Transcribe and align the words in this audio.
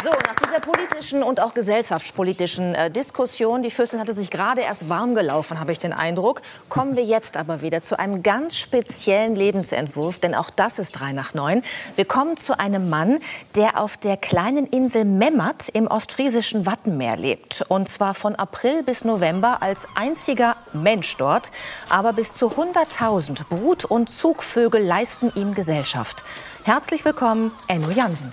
So, 0.00 0.10
nach 0.10 0.36
dieser 0.36 0.60
politischen 0.60 1.24
und 1.24 1.40
auch 1.40 1.54
gesellschaftspolitischen 1.54 2.72
äh, 2.76 2.88
Diskussion, 2.88 3.62
die 3.62 3.70
Fürstin 3.72 3.98
hatte 3.98 4.14
sich 4.14 4.30
gerade 4.30 4.60
erst 4.60 4.88
warm 4.88 5.16
gelaufen, 5.16 5.58
habe 5.58 5.72
ich 5.72 5.80
den 5.80 5.92
Eindruck, 5.92 6.40
kommen 6.68 6.94
wir 6.94 7.02
jetzt 7.02 7.36
aber 7.36 7.62
wieder 7.62 7.82
zu 7.82 7.98
einem 7.98 8.22
ganz 8.22 8.56
speziellen 8.56 9.34
Lebensentwurf, 9.34 10.20
denn 10.20 10.36
auch 10.36 10.50
das 10.50 10.78
ist 10.78 10.92
drei 10.92 11.12
nach 11.12 11.34
neun. 11.34 11.62
Wir 11.96 12.04
kommen 12.04 12.36
zu 12.36 12.60
einem 12.60 12.88
Mann, 12.88 13.18
der 13.56 13.80
auf 13.80 13.96
der 13.96 14.16
kleinen 14.16 14.68
Insel 14.68 15.04
Memmert 15.04 15.68
im 15.68 15.88
ostfriesischen 15.88 16.64
Wattenmeer 16.64 17.16
lebt. 17.16 17.64
Und 17.66 17.88
zwar 17.88 18.14
von 18.14 18.36
April 18.36 18.84
bis 18.84 19.04
November 19.04 19.62
als 19.62 19.88
einziger 19.96 20.54
Mensch 20.72 21.16
dort. 21.16 21.50
Aber 21.88 22.12
bis 22.12 22.34
zu 22.34 22.46
100.000 22.46 23.48
Brut- 23.48 23.84
und 23.84 24.10
Zugvögel 24.10 24.80
leisten 24.80 25.32
ihm 25.34 25.54
Gesellschaft. 25.54 26.22
Herzlich 26.62 27.04
willkommen, 27.04 27.50
Enno 27.66 27.90
Jansen. 27.90 28.32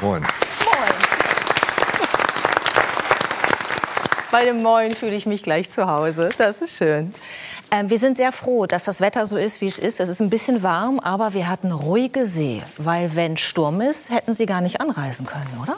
Moin. 0.00 0.24
Bei 4.30 4.44
dem 4.44 4.62
Moin 4.62 4.92
fühle 4.92 5.16
ich 5.16 5.26
mich 5.26 5.42
gleich 5.42 5.70
zu 5.70 5.88
Hause. 5.88 6.28
Das 6.38 6.62
ist 6.62 6.76
schön. 6.76 7.12
Ähm, 7.72 7.90
wir 7.90 7.98
sind 7.98 8.16
sehr 8.16 8.30
froh, 8.30 8.66
dass 8.66 8.84
das 8.84 9.00
Wetter 9.00 9.26
so 9.26 9.36
ist, 9.36 9.60
wie 9.60 9.66
es 9.66 9.78
ist. 9.78 9.98
Es 9.98 10.08
ist 10.08 10.20
ein 10.20 10.30
bisschen 10.30 10.62
warm, 10.62 11.00
aber 11.00 11.34
wir 11.34 11.48
hatten 11.48 11.72
ruhige 11.72 12.26
See. 12.26 12.62
Weil 12.78 13.16
wenn 13.16 13.36
Sturm 13.36 13.80
ist, 13.80 14.10
hätten 14.10 14.34
Sie 14.34 14.46
gar 14.46 14.60
nicht 14.60 14.80
anreisen 14.80 15.26
können, 15.26 15.58
oder? 15.60 15.76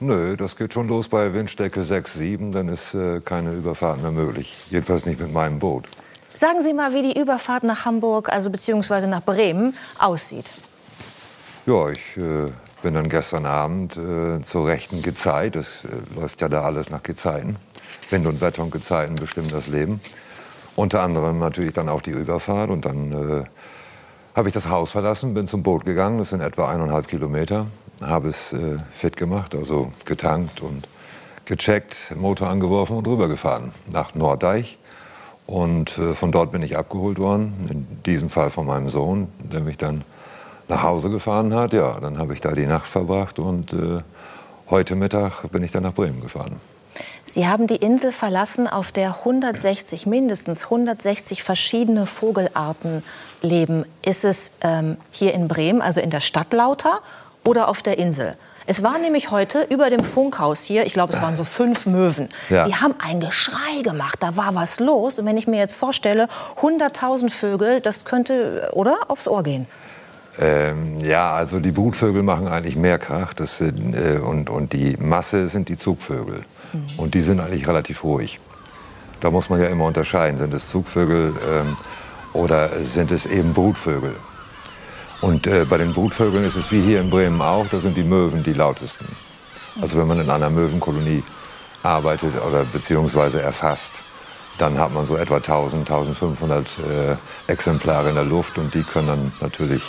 Nö, 0.00 0.36
das 0.36 0.56
geht 0.56 0.72
schon 0.72 0.88
los 0.88 1.08
bei 1.08 1.34
Windstärke 1.34 1.84
6, 1.84 2.14
7. 2.14 2.52
Dann 2.52 2.68
ist 2.68 2.94
äh, 2.94 3.20
keine 3.20 3.52
Überfahrt 3.52 4.00
mehr 4.00 4.12
möglich. 4.12 4.54
Jedenfalls 4.70 5.04
nicht 5.04 5.20
mit 5.20 5.32
meinem 5.32 5.58
Boot. 5.58 5.88
Sagen 6.34 6.62
Sie 6.62 6.72
mal, 6.72 6.94
wie 6.94 7.02
die 7.02 7.20
Überfahrt 7.20 7.64
nach 7.64 7.84
Hamburg, 7.84 8.30
also 8.30 8.48
beziehungsweise 8.48 9.08
nach 9.08 9.22
Bremen, 9.22 9.76
aussieht. 9.98 10.46
Ja, 11.66 11.90
ich 11.90 12.16
äh, 12.16 12.50
bin 12.82 12.94
dann 12.94 13.08
gestern 13.08 13.46
Abend 13.46 13.96
äh, 13.96 14.40
zur 14.40 14.66
rechten 14.66 15.02
Gezeit. 15.02 15.56
Es 15.56 15.84
äh, 15.84 16.20
läuft 16.20 16.40
ja 16.40 16.48
da 16.48 16.62
alles 16.62 16.90
nach 16.90 17.02
Gezeiten. 17.02 17.56
Wind 18.10 18.26
und 18.26 18.40
Wetter 18.40 18.62
und 18.62 18.70
Gezeiten 18.70 19.16
bestimmen 19.16 19.48
das 19.48 19.66
Leben. 19.66 20.00
Unter 20.76 21.00
anderem 21.00 21.38
natürlich 21.38 21.74
dann 21.74 21.88
auch 21.88 22.02
die 22.02 22.10
Überfahrt. 22.10 22.70
Und 22.70 22.84
dann 22.84 23.12
äh, 23.12 23.44
habe 24.36 24.48
ich 24.48 24.54
das 24.54 24.68
Haus 24.68 24.90
verlassen, 24.90 25.34
bin 25.34 25.46
zum 25.46 25.62
Boot 25.62 25.84
gegangen. 25.84 26.18
Das 26.18 26.30
sind 26.30 26.40
etwa 26.40 26.70
eineinhalb 26.70 27.08
Kilometer. 27.08 27.66
Habe 28.00 28.28
es 28.28 28.52
äh, 28.52 28.78
fit 28.92 29.16
gemacht, 29.16 29.54
also 29.54 29.90
getankt 30.04 30.60
und 30.60 30.86
gecheckt, 31.44 32.12
Motor 32.14 32.48
angeworfen 32.48 32.96
und 32.96 33.08
rübergefahren 33.08 33.72
nach 33.90 34.14
Norddeich. 34.14 34.78
Und 35.46 35.96
äh, 35.98 36.14
von 36.14 36.30
dort 36.30 36.52
bin 36.52 36.62
ich 36.62 36.76
abgeholt 36.76 37.18
worden, 37.18 37.66
in 37.70 38.02
diesem 38.04 38.28
Fall 38.28 38.50
von 38.50 38.66
meinem 38.66 38.90
Sohn, 38.90 39.28
der 39.38 39.60
mich 39.60 39.78
dann 39.78 40.04
nach 40.68 40.82
Hause 40.82 41.10
gefahren 41.10 41.54
hat. 41.54 41.72
Ja, 41.72 41.98
dann 42.00 42.18
habe 42.18 42.34
ich 42.34 42.40
da 42.40 42.52
die 42.52 42.66
Nacht 42.66 42.86
verbracht 42.86 43.38
und 43.38 43.72
äh, 43.72 44.02
heute 44.70 44.94
Mittag 44.94 45.50
bin 45.50 45.62
ich 45.62 45.72
dann 45.72 45.82
nach 45.82 45.94
Bremen 45.94 46.20
gefahren. 46.20 46.56
Sie 47.26 47.46
haben 47.46 47.66
die 47.66 47.76
Insel 47.76 48.10
verlassen, 48.10 48.66
auf 48.66 48.90
der 48.90 49.18
160, 49.18 50.06
mindestens 50.06 50.64
160 50.64 51.42
verschiedene 51.42 52.06
Vogelarten 52.06 53.02
leben. 53.42 53.84
Ist 54.02 54.24
es 54.24 54.52
ähm, 54.62 54.96
hier 55.10 55.34
in 55.34 55.46
Bremen, 55.46 55.82
also 55.82 56.00
in 56.00 56.10
der 56.10 56.20
Stadt 56.20 56.52
lauter 56.52 57.00
oder 57.44 57.68
auf 57.68 57.82
der 57.82 57.98
Insel? 57.98 58.36
Es 58.66 58.82
war 58.82 58.98
nämlich 58.98 59.30
heute 59.30 59.62
über 59.70 59.88
dem 59.88 60.04
Funkhaus 60.04 60.62
hier, 60.62 60.84
ich 60.84 60.92
glaube, 60.92 61.14
es 61.14 61.22
waren 61.22 61.36
so 61.36 61.44
fünf 61.44 61.86
Möwen. 61.86 62.28
Ja. 62.50 62.66
Die 62.66 62.74
haben 62.74 62.94
ein 62.98 63.18
Geschrei 63.18 63.80
gemacht, 63.82 64.18
da 64.20 64.36
war 64.36 64.54
was 64.54 64.78
los. 64.78 65.18
Und 65.18 65.24
wenn 65.24 65.38
ich 65.38 65.46
mir 65.46 65.58
jetzt 65.58 65.74
vorstelle, 65.74 66.28
100.000 66.60 67.30
Vögel, 67.30 67.80
das 67.80 68.04
könnte, 68.04 68.70
oder, 68.74 68.98
aufs 69.08 69.26
Ohr 69.26 69.42
gehen. 69.42 69.66
Ähm, 70.40 71.00
ja, 71.00 71.32
also 71.32 71.58
die 71.58 71.72
Brutvögel 71.72 72.22
machen 72.22 72.46
eigentlich 72.46 72.76
mehr 72.76 72.98
Krach 72.98 73.34
das 73.34 73.58
sind, 73.58 73.94
äh, 73.94 74.18
und, 74.18 74.50
und 74.50 74.72
die 74.72 74.96
Masse 74.98 75.48
sind 75.48 75.68
die 75.68 75.76
Zugvögel. 75.76 76.44
Mhm. 76.72 76.84
Und 76.96 77.14
die 77.14 77.22
sind 77.22 77.40
eigentlich 77.40 77.66
relativ 77.66 78.04
ruhig. 78.04 78.38
Da 79.20 79.30
muss 79.30 79.50
man 79.50 79.60
ja 79.60 79.66
immer 79.66 79.86
unterscheiden, 79.86 80.38
sind 80.38 80.54
es 80.54 80.68
Zugvögel 80.68 81.34
ähm, 81.50 81.76
oder 82.32 82.68
sind 82.84 83.10
es 83.10 83.26
eben 83.26 83.52
Brutvögel. 83.52 84.14
Und 85.20 85.48
äh, 85.48 85.64
bei 85.64 85.78
den 85.78 85.92
Brutvögeln 85.92 86.44
ist 86.44 86.54
es 86.54 86.70
wie 86.70 86.82
hier 86.82 87.00
in 87.00 87.10
Bremen 87.10 87.42
auch, 87.42 87.66
da 87.66 87.80
sind 87.80 87.96
die 87.96 88.04
Möwen 88.04 88.44
die 88.44 88.52
lautesten. 88.52 89.06
Also 89.80 89.98
wenn 89.98 90.06
man 90.06 90.20
in 90.20 90.30
einer 90.30 90.50
Möwenkolonie 90.50 91.24
arbeitet 91.82 92.32
oder 92.46 92.64
beziehungsweise 92.64 93.42
erfasst, 93.42 94.02
dann 94.58 94.78
hat 94.78 94.92
man 94.92 95.06
so 95.06 95.16
etwa 95.16 95.36
1000, 95.36 95.88
1500 95.88 96.66
äh, 96.78 97.52
Exemplare 97.52 98.08
in 98.08 98.14
der 98.16 98.24
Luft 98.24 98.58
und 98.58 98.74
die 98.74 98.82
können 98.82 99.08
dann 99.08 99.32
natürlich 99.40 99.82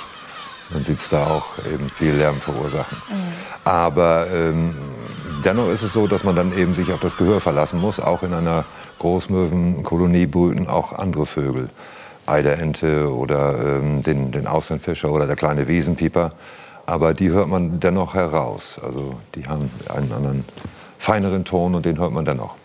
man 0.69 0.83
sieht 0.83 0.97
es 0.97 1.09
da 1.09 1.25
auch 1.25 1.45
eben 1.71 1.89
viel 1.89 2.13
Lärm 2.13 2.37
verursachen. 2.37 2.97
Mhm. 3.09 3.13
Aber 3.63 4.27
ähm, 4.33 4.75
dennoch 5.43 5.69
ist 5.69 5.81
es 5.81 5.93
so, 5.93 6.07
dass 6.07 6.23
man 6.23 6.35
dann 6.35 6.57
eben 6.57 6.73
sich 6.73 6.91
auf 6.91 6.99
das 6.99 7.17
Gehör 7.17 7.41
verlassen 7.41 7.79
muss. 7.79 7.99
Auch 7.99 8.23
in 8.23 8.33
einer 8.33 8.65
Großmöwenkolonie 8.99 10.27
brüten 10.27 10.67
auch 10.67 10.93
andere 10.93 11.25
Vögel. 11.25 11.69
Eiderente 12.25 13.11
oder 13.11 13.55
ähm, 13.59 14.03
den, 14.03 14.31
den 14.31 14.45
Auslandfischer 14.45 15.11
oder 15.11 15.25
der 15.25 15.35
kleine 15.35 15.67
Wiesenpieper. 15.67 16.31
Aber 16.85 17.13
die 17.13 17.29
hört 17.29 17.47
man 17.47 17.79
dennoch 17.79 18.13
heraus. 18.13 18.79
Also 18.83 19.15
die 19.35 19.47
haben 19.47 19.69
einen 19.89 20.11
anderen, 20.11 20.45
feineren 20.97 21.45
Ton 21.45 21.75
und 21.75 21.85
den 21.85 21.99
hört 21.99 22.11
man 22.11 22.25
dennoch. 22.25 22.55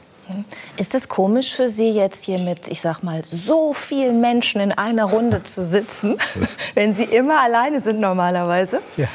Ist 0.76 0.94
es 0.94 1.08
komisch 1.08 1.54
für 1.54 1.68
Sie 1.68 1.90
jetzt 1.90 2.24
hier 2.24 2.38
mit, 2.38 2.68
ich 2.68 2.80
sag 2.80 3.02
mal, 3.02 3.22
so 3.30 3.72
vielen 3.72 4.20
Menschen 4.20 4.60
in 4.60 4.72
einer 4.72 5.04
Runde 5.04 5.42
zu 5.42 5.62
sitzen, 5.62 6.16
wenn 6.74 6.92
Sie 6.92 7.04
immer 7.04 7.40
alleine 7.40 7.80
sind 7.80 8.00
normalerweise? 8.00 8.80
Ja. 8.96 9.08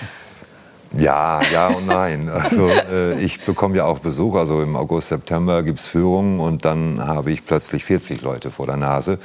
Ja, 0.97 1.41
ja 1.51 1.67
und 1.67 1.85
nein. 1.85 2.29
Also 2.29 2.67
äh, 2.67 3.19
ich 3.19 3.41
bekomme 3.41 3.77
ja 3.77 3.85
auch 3.85 3.99
Besuch. 3.99 4.35
Also 4.35 4.61
im 4.63 4.75
August, 4.75 5.09
September 5.09 5.61
gibt 5.61 5.79
es 5.79 5.87
Führungen 5.87 6.39
und 6.39 6.65
dann 6.65 6.99
habe 7.05 7.31
ich 7.31 7.45
plötzlich 7.45 7.85
40 7.85 8.21
Leute 8.21 8.49
vor 8.49 8.65
der 8.65 8.77
Nase. 8.77 9.19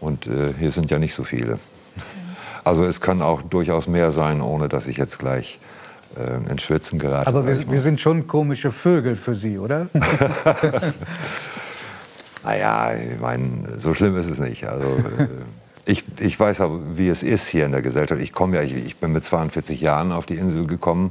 Und 0.00 0.26
äh, 0.26 0.52
hier 0.58 0.72
sind 0.72 0.90
ja 0.90 0.98
nicht 0.98 1.14
so 1.14 1.22
viele. 1.22 1.58
Also 2.64 2.84
es 2.84 3.00
kann 3.00 3.22
auch 3.22 3.42
durchaus 3.42 3.86
mehr 3.86 4.10
sein, 4.10 4.40
ohne 4.40 4.68
dass 4.68 4.86
ich 4.86 4.96
jetzt 4.96 5.18
gleich 5.18 5.60
äh, 6.16 6.50
ins 6.50 6.62
Schwitzen 6.62 6.98
gerate. 6.98 7.26
Aber 7.26 7.46
wir, 7.46 7.70
wir, 7.70 7.80
sind 7.80 8.00
schon 8.00 8.26
komische 8.26 8.70
Vögel 8.70 9.16
für 9.16 9.34
Sie, 9.34 9.58
oder? 9.58 9.88
naja, 12.44 12.92
ich 12.94 13.20
meine, 13.20 13.78
so 13.78 13.94
schlimm 13.94 14.16
ist 14.16 14.28
es 14.28 14.38
nicht. 14.38 14.66
Also, 14.66 14.86
äh, 14.86 15.28
ich, 15.86 16.04
ich 16.18 16.38
weiß 16.38 16.62
aber, 16.62 16.80
wie 16.96 17.08
es 17.08 17.22
ist 17.22 17.46
hier 17.46 17.66
in 17.66 17.72
der 17.72 17.82
Gesellschaft. 17.82 18.20
Ich, 18.22 18.32
komme 18.32 18.56
ja, 18.56 18.62
ich, 18.62 18.74
ich 18.74 18.96
bin 18.96 19.12
mit 19.12 19.24
42 19.24 19.80
Jahren 19.80 20.12
auf 20.12 20.24
die 20.26 20.36
Insel 20.36 20.66
gekommen 20.66 21.10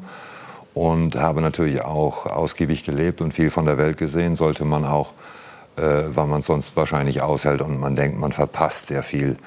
und 0.73 1.15
habe 1.15 1.41
natürlich 1.41 1.81
auch 1.81 2.25
ausgiebig 2.25 2.83
gelebt 2.83 3.21
und 3.21 3.33
viel 3.33 3.51
von 3.51 3.65
der 3.65 3.77
Welt 3.77 3.97
gesehen. 3.97 4.35
Sollte 4.35 4.65
man 4.65 4.85
auch, 4.85 5.11
äh, 5.75 6.03
weil 6.07 6.27
man 6.27 6.41
sonst 6.41 6.75
wahrscheinlich 6.75 7.21
aushält 7.21 7.61
und 7.61 7.79
man 7.79 7.95
denkt, 7.95 8.19
man 8.19 8.31
verpasst 8.31 8.87
sehr 8.87 9.03
viel. 9.03 9.37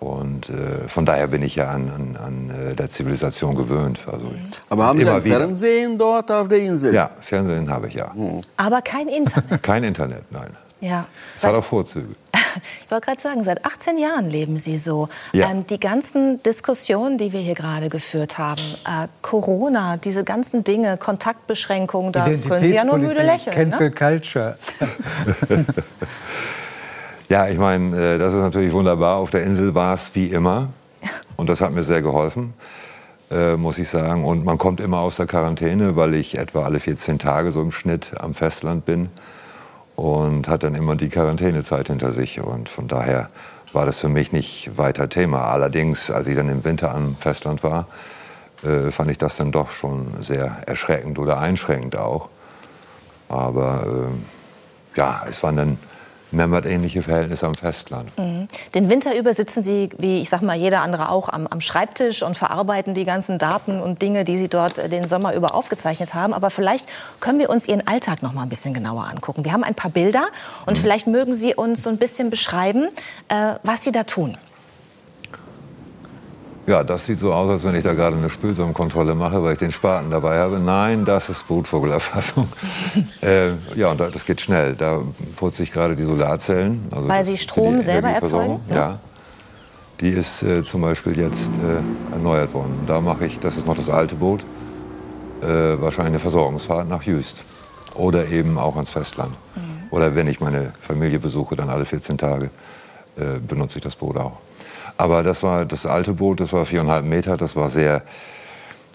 Und 0.00 0.48
äh, 0.48 0.86
von 0.86 1.04
daher 1.04 1.26
bin 1.26 1.42
ich 1.42 1.56
ja 1.56 1.70
an, 1.70 1.90
an, 1.90 2.16
an 2.16 2.50
äh, 2.50 2.74
der 2.74 2.88
Zivilisation 2.88 3.56
gewöhnt. 3.56 3.98
Also 4.06 4.30
Aber 4.68 4.86
haben 4.86 4.98
Sie 4.98 5.04
wieder. 5.04 5.20
Fernsehen 5.20 5.98
dort 5.98 6.30
auf 6.30 6.46
der 6.46 6.58
Insel? 6.58 6.94
Ja, 6.94 7.10
Fernsehen 7.20 7.68
habe 7.68 7.88
ich 7.88 7.94
ja. 7.94 8.12
Mhm. 8.14 8.42
Aber 8.56 8.80
kein 8.80 9.08
Internet? 9.08 9.62
kein 9.62 9.82
Internet, 9.82 10.30
nein. 10.30 10.50
Ja. 10.80 11.06
Das 11.34 11.44
hat 11.44 11.54
auch 11.54 11.64
Vorzüge. 11.64 12.14
Ich 12.84 12.90
wollte 12.90 13.06
gerade 13.06 13.20
sagen, 13.20 13.44
seit 13.44 13.66
18 13.66 13.98
Jahren 13.98 14.30
leben 14.30 14.58
Sie 14.58 14.78
so. 14.78 15.10
Ja. 15.32 15.50
Ähm, 15.50 15.66
die 15.66 15.78
ganzen 15.78 16.42
Diskussionen, 16.42 17.18
die 17.18 17.32
wir 17.32 17.40
hier 17.40 17.54
gerade 17.54 17.90
geführt 17.90 18.38
haben, 18.38 18.62
äh, 18.84 19.06
Corona, 19.20 19.98
diese 19.98 20.24
ganzen 20.24 20.64
Dinge, 20.64 20.96
Kontaktbeschränkungen, 20.96 22.10
da 22.12 22.24
können 22.24 22.64
Sie 22.64 22.74
ja 22.74 22.84
nur 22.84 22.96
müde 22.96 23.22
lächeln. 23.22 23.54
Ne? 23.54 23.64
Cancel 23.64 23.90
ne? 23.90 23.94
Culture. 23.94 24.58
Ja, 27.28 27.46
ich 27.46 27.58
meine, 27.58 28.14
äh, 28.14 28.18
das 28.18 28.32
ist 28.32 28.40
natürlich 28.40 28.72
wunderbar. 28.72 29.16
Auf 29.16 29.30
der 29.30 29.42
Insel 29.42 29.74
war 29.74 29.92
es 29.92 30.14
wie 30.14 30.28
immer. 30.28 30.70
Und 31.36 31.50
das 31.50 31.60
hat 31.60 31.72
mir 31.72 31.82
sehr 31.82 32.00
geholfen, 32.00 32.54
äh, 33.30 33.54
muss 33.56 33.76
ich 33.76 33.90
sagen. 33.90 34.24
Und 34.24 34.46
man 34.46 34.56
kommt 34.56 34.80
immer 34.80 35.00
aus 35.00 35.16
der 35.16 35.26
Quarantäne, 35.26 35.94
weil 35.94 36.14
ich 36.14 36.38
etwa 36.38 36.64
alle 36.64 36.80
14 36.80 37.18
Tage 37.18 37.52
so 37.52 37.60
im 37.60 37.70
Schnitt 37.70 38.12
am 38.18 38.32
Festland 38.32 38.86
bin. 38.86 39.10
Und 39.94 40.48
hat 40.48 40.62
dann 40.62 40.74
immer 40.74 40.96
die 40.96 41.10
Quarantänezeit 41.10 41.88
hinter 41.88 42.12
sich. 42.12 42.40
Und 42.40 42.70
von 42.70 42.88
daher 42.88 43.28
war 43.74 43.84
das 43.84 44.00
für 44.00 44.08
mich 44.08 44.32
nicht 44.32 44.78
weiter 44.78 45.10
Thema. 45.10 45.48
Allerdings, 45.48 46.10
als 46.10 46.28
ich 46.28 46.36
dann 46.36 46.48
im 46.48 46.64
Winter 46.64 46.94
am 46.94 47.14
Festland 47.20 47.62
war, 47.62 47.88
äh, 48.64 48.90
fand 48.90 49.10
ich 49.10 49.18
das 49.18 49.36
dann 49.36 49.52
doch 49.52 49.68
schon 49.68 50.06
sehr 50.22 50.56
erschreckend 50.64 51.18
oder 51.18 51.38
einschränkend 51.40 51.94
auch. 51.94 52.30
Aber 53.28 53.84
äh, 53.86 54.98
ja, 54.98 55.24
es 55.28 55.42
waren 55.42 55.56
dann 55.56 55.78
Memmert-ähnliche 56.30 57.02
Verhältnisse 57.02 57.46
am 57.46 57.54
Festland. 57.54 58.16
Mhm. 58.18 58.48
Den 58.74 58.90
Winter 58.90 59.16
über 59.16 59.32
sitzen 59.34 59.62
Sie, 59.62 59.88
wie 59.98 60.20
ich 60.20 60.28
sag 60.28 60.42
mal, 60.42 60.56
jeder 60.56 60.82
andere 60.82 61.10
auch, 61.10 61.28
am, 61.28 61.46
am, 61.46 61.60
Schreibtisch 61.60 62.22
und 62.22 62.36
verarbeiten 62.36 62.94
die 62.94 63.04
ganzen 63.04 63.38
Daten 63.38 63.80
und 63.80 64.02
Dinge, 64.02 64.24
die 64.24 64.36
Sie 64.36 64.48
dort 64.48 64.78
äh, 64.78 64.88
den 64.88 65.08
Sommer 65.08 65.34
über 65.34 65.54
aufgezeichnet 65.54 66.14
haben. 66.14 66.34
Aber 66.34 66.50
vielleicht 66.50 66.88
können 67.20 67.38
wir 67.38 67.50
uns 67.50 67.66
Ihren 67.66 67.86
Alltag 67.86 68.22
noch 68.22 68.32
mal 68.32 68.42
ein 68.42 68.48
bisschen 68.48 68.74
genauer 68.74 69.06
angucken. 69.06 69.44
Wir 69.44 69.52
haben 69.52 69.64
ein 69.64 69.74
paar 69.74 69.90
Bilder 69.90 70.28
und 70.66 70.76
mhm. 70.76 70.82
vielleicht 70.82 71.06
mögen 71.06 71.34
Sie 71.34 71.54
uns 71.54 71.82
so 71.82 71.90
ein 71.90 71.98
bisschen 71.98 72.30
beschreiben, 72.30 72.88
äh, 73.28 73.54
was 73.62 73.84
Sie 73.84 73.92
da 73.92 74.04
tun. 74.04 74.36
Ja, 76.68 76.84
das 76.84 77.06
sieht 77.06 77.18
so 77.18 77.32
aus, 77.32 77.48
als 77.48 77.64
wenn 77.64 77.74
ich 77.76 77.82
da 77.82 77.94
gerade 77.94 78.14
eine 78.14 78.28
Spülsaumkontrolle 78.28 79.14
mache, 79.14 79.42
weil 79.42 79.54
ich 79.54 79.58
den 79.58 79.72
Spaten 79.72 80.10
dabei 80.10 80.38
habe. 80.38 80.58
Nein, 80.58 81.06
das 81.06 81.30
ist 81.30 81.48
Brutvogelerfassung. 81.48 82.46
äh, 83.22 83.52
ja, 83.74 83.90
und 83.92 83.98
das 84.00 84.26
geht 84.26 84.42
schnell. 84.42 84.74
Da 84.74 85.00
putze 85.36 85.62
ich 85.62 85.72
gerade 85.72 85.96
die 85.96 86.02
Solarzellen. 86.02 86.86
Also 86.90 87.08
weil 87.08 87.24
Sie 87.24 87.38
Strom 87.38 87.80
selber 87.80 88.10
erzeugen? 88.10 88.60
Ja. 88.68 88.74
ja. 88.74 88.98
Die 90.02 90.10
ist 90.10 90.42
äh, 90.42 90.62
zum 90.62 90.82
Beispiel 90.82 91.18
jetzt 91.18 91.48
äh, 91.48 92.12
erneuert 92.12 92.52
worden. 92.52 92.80
Da 92.86 93.00
mache 93.00 93.24
ich, 93.24 93.38
das 93.40 93.56
ist 93.56 93.66
noch 93.66 93.76
das 93.76 93.88
alte 93.88 94.16
Boot, 94.16 94.42
äh, 95.40 95.46
wahrscheinlich 95.46 96.12
eine 96.12 96.20
Versorgungsfahrt 96.20 96.86
nach 96.86 97.02
Jüst. 97.02 97.44
Oder 97.94 98.28
eben 98.28 98.58
auch 98.58 98.74
ans 98.74 98.90
Festland. 98.90 99.32
Mhm. 99.56 99.88
Oder 99.90 100.14
wenn 100.14 100.26
ich 100.28 100.38
meine 100.42 100.74
Familie 100.82 101.18
besuche, 101.18 101.56
dann 101.56 101.70
alle 101.70 101.86
14 101.86 102.18
Tage 102.18 102.50
äh, 103.16 103.40
benutze 103.40 103.78
ich 103.78 103.84
das 103.84 103.96
Boot 103.96 104.18
auch. 104.18 104.36
Aber 104.98 105.22
das 105.22 105.42
war 105.42 105.64
das 105.64 105.86
alte 105.86 106.12
Boot, 106.12 106.40
das 106.40 106.52
war 106.52 106.66
viereinhalb 106.66 107.04
Meter, 107.04 107.36
das 107.36 107.54
war 107.56 107.68
sehr, 107.68 108.02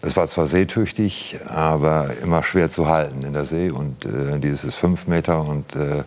es 0.01 0.15
war 0.17 0.27
zwar 0.27 0.45
seetüchtig, 0.45 1.37
aber 1.47 2.09
immer 2.21 2.43
schwer 2.43 2.69
zu 2.69 2.87
halten 2.87 3.23
in 3.23 3.33
der 3.33 3.45
See. 3.45 3.71
Und 3.71 4.05
äh, 4.05 4.37
dieses 4.37 4.65
ist 4.65 4.75
fünf 4.75 5.07
Meter 5.07 5.41
und 5.41 5.75
äh, 5.75 6.03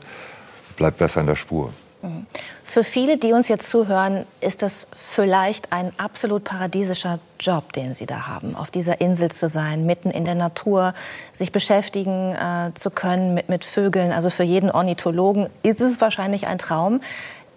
bleibt 0.76 0.98
besser 0.98 1.22
in 1.22 1.26
der 1.26 1.37
Spur. 1.37 1.72
Mhm. 2.02 2.26
Für 2.62 2.84
viele, 2.84 3.16
die 3.16 3.32
uns 3.32 3.48
jetzt 3.48 3.70
zuhören, 3.70 4.26
ist 4.40 4.60
das 4.60 4.88
vielleicht 5.14 5.72
ein 5.72 5.93
absolut 5.96 6.44
paradiesischer 6.44 7.20
Job, 7.40 7.72
den 7.72 7.94
Sie 7.94 8.04
da 8.04 8.26
haben, 8.26 8.54
auf 8.54 8.70
dieser 8.70 9.00
Insel 9.00 9.31
zu 9.31 9.49
sein, 9.49 9.87
mitten 9.87 10.10
in 10.10 10.26
der 10.26 10.34
Natur, 10.34 10.92
sich 11.32 11.52
beschäftigen 11.52 12.34
äh, 12.34 12.75
zu 12.75 12.90
können 12.90 13.32
mit, 13.32 13.49
mit 13.49 13.64
Vögeln. 13.64 14.12
Also 14.12 14.28
für 14.28 14.42
jeden 14.42 14.70
Ornithologen 14.70 15.49
ist 15.62 15.81
es 15.81 16.00
wahrscheinlich 16.02 16.49
ein 16.49 16.58
Traum. 16.58 17.00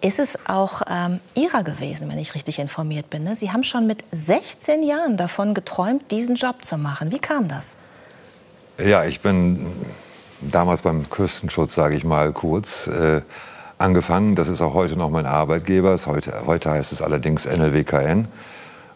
Ist 0.02 0.18
es 0.18 0.38
auch 0.46 0.80
ähm, 0.88 1.20
Ihrer 1.34 1.62
gewesen, 1.62 2.08
wenn 2.08 2.18
ich 2.18 2.34
richtig 2.34 2.58
informiert 2.58 3.10
bin? 3.10 3.24
Ne? 3.24 3.36
Sie 3.36 3.52
haben 3.52 3.64
schon 3.64 3.86
mit 3.86 4.02
16 4.12 4.82
Jahren 4.82 5.18
davon 5.18 5.52
geträumt, 5.52 6.10
diesen 6.10 6.36
Job 6.36 6.64
zu 6.64 6.78
machen. 6.78 7.12
Wie 7.12 7.18
kam 7.18 7.48
das? 7.48 7.76
Ja, 8.78 9.04
ich 9.04 9.20
bin 9.20 9.66
damals 10.40 10.80
beim 10.80 11.10
Küstenschutz, 11.10 11.74
sage 11.74 11.96
ich 11.96 12.04
mal 12.04 12.32
kurz, 12.32 12.86
äh, 12.86 13.20
angefangen. 13.76 14.34
Das 14.34 14.48
ist 14.48 14.62
auch 14.62 14.72
heute 14.72 14.96
noch 14.96 15.10
mein 15.10 15.26
Arbeitgeber. 15.26 15.98
Heute, 16.06 16.46
heute 16.46 16.70
heißt 16.70 16.92
es 16.92 17.02
allerdings 17.02 17.44
NLWKN. 17.44 18.26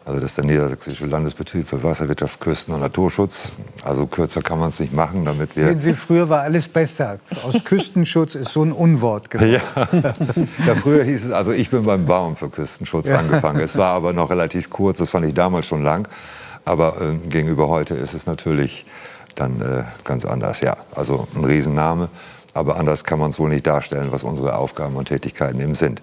Also 0.07 0.21
das 0.21 0.33
ist 0.33 0.39
der 0.39 0.45
Niedersächsische 0.45 1.07
Landesbetrieb 1.07 1.67
für 1.67 1.83
Wasserwirtschaft, 1.83 2.39
Küsten- 2.39 2.75
und 2.75 2.81
Naturschutz. 2.81 3.53
Also 3.85 4.07
kürzer 4.07 4.43
kann 4.43 4.59
man 4.59 4.69
es 4.69 4.79
nicht 4.79 4.93
machen, 4.93 5.25
damit 5.25 5.57
wir... 5.57 5.65
Sehen 5.65 5.81
Sie, 5.81 5.95
früher 5.95 6.29
war 6.29 6.43
alles 6.43 6.69
besser. 6.69 7.21
Aus 7.43 7.55
Küstenschutz 7.65 8.35
ist 8.35 8.53
so 8.53 8.63
ein 8.63 8.73
Unwort 8.73 9.31
geworden. 9.31 9.53
Ja. 9.53 9.89
ja, 10.67 10.75
früher 10.75 11.05
hieß 11.05 11.27
es, 11.27 11.33
also 11.33 11.53
ich 11.53 11.71
bin 11.71 11.85
beim 11.85 12.05
Baum 12.05 12.37
für 12.37 12.51
Küstenschutz 12.51 13.09
ja. 13.09 13.19
angefangen. 13.19 13.61
Es 13.61 13.79
war 13.79 13.95
aber 13.95 14.13
noch 14.13 14.29
relativ 14.29 14.69
kurz, 14.69 14.99
das 14.99 15.09
fand 15.09 15.25
ich 15.25 15.33
damals 15.33 15.67
schon 15.67 15.83
lang. 15.83 16.07
Aber 16.67 17.01
äh, 17.01 17.17
gegenüber 17.29 17.69
heute 17.69 17.95
ist 17.95 18.13
es 18.13 18.27
natürlich 18.27 18.85
dann 19.37 19.63
äh, 19.63 19.85
ganz 20.05 20.27
anders. 20.27 20.61
Ja, 20.61 20.77
also 20.95 21.27
ein 21.35 21.45
Riesenname. 21.45 22.11
Aber 22.53 22.77
anders 22.77 23.05
kann 23.05 23.19
man 23.19 23.31
es 23.31 23.39
wohl 23.39 23.49
nicht 23.49 23.67
darstellen, 23.67 24.09
was 24.11 24.23
unsere 24.23 24.57
Aufgaben 24.57 24.97
und 24.97 25.09
Tätigkeiten 25.09 25.61
eben 25.61 25.75
sind. 25.75 26.03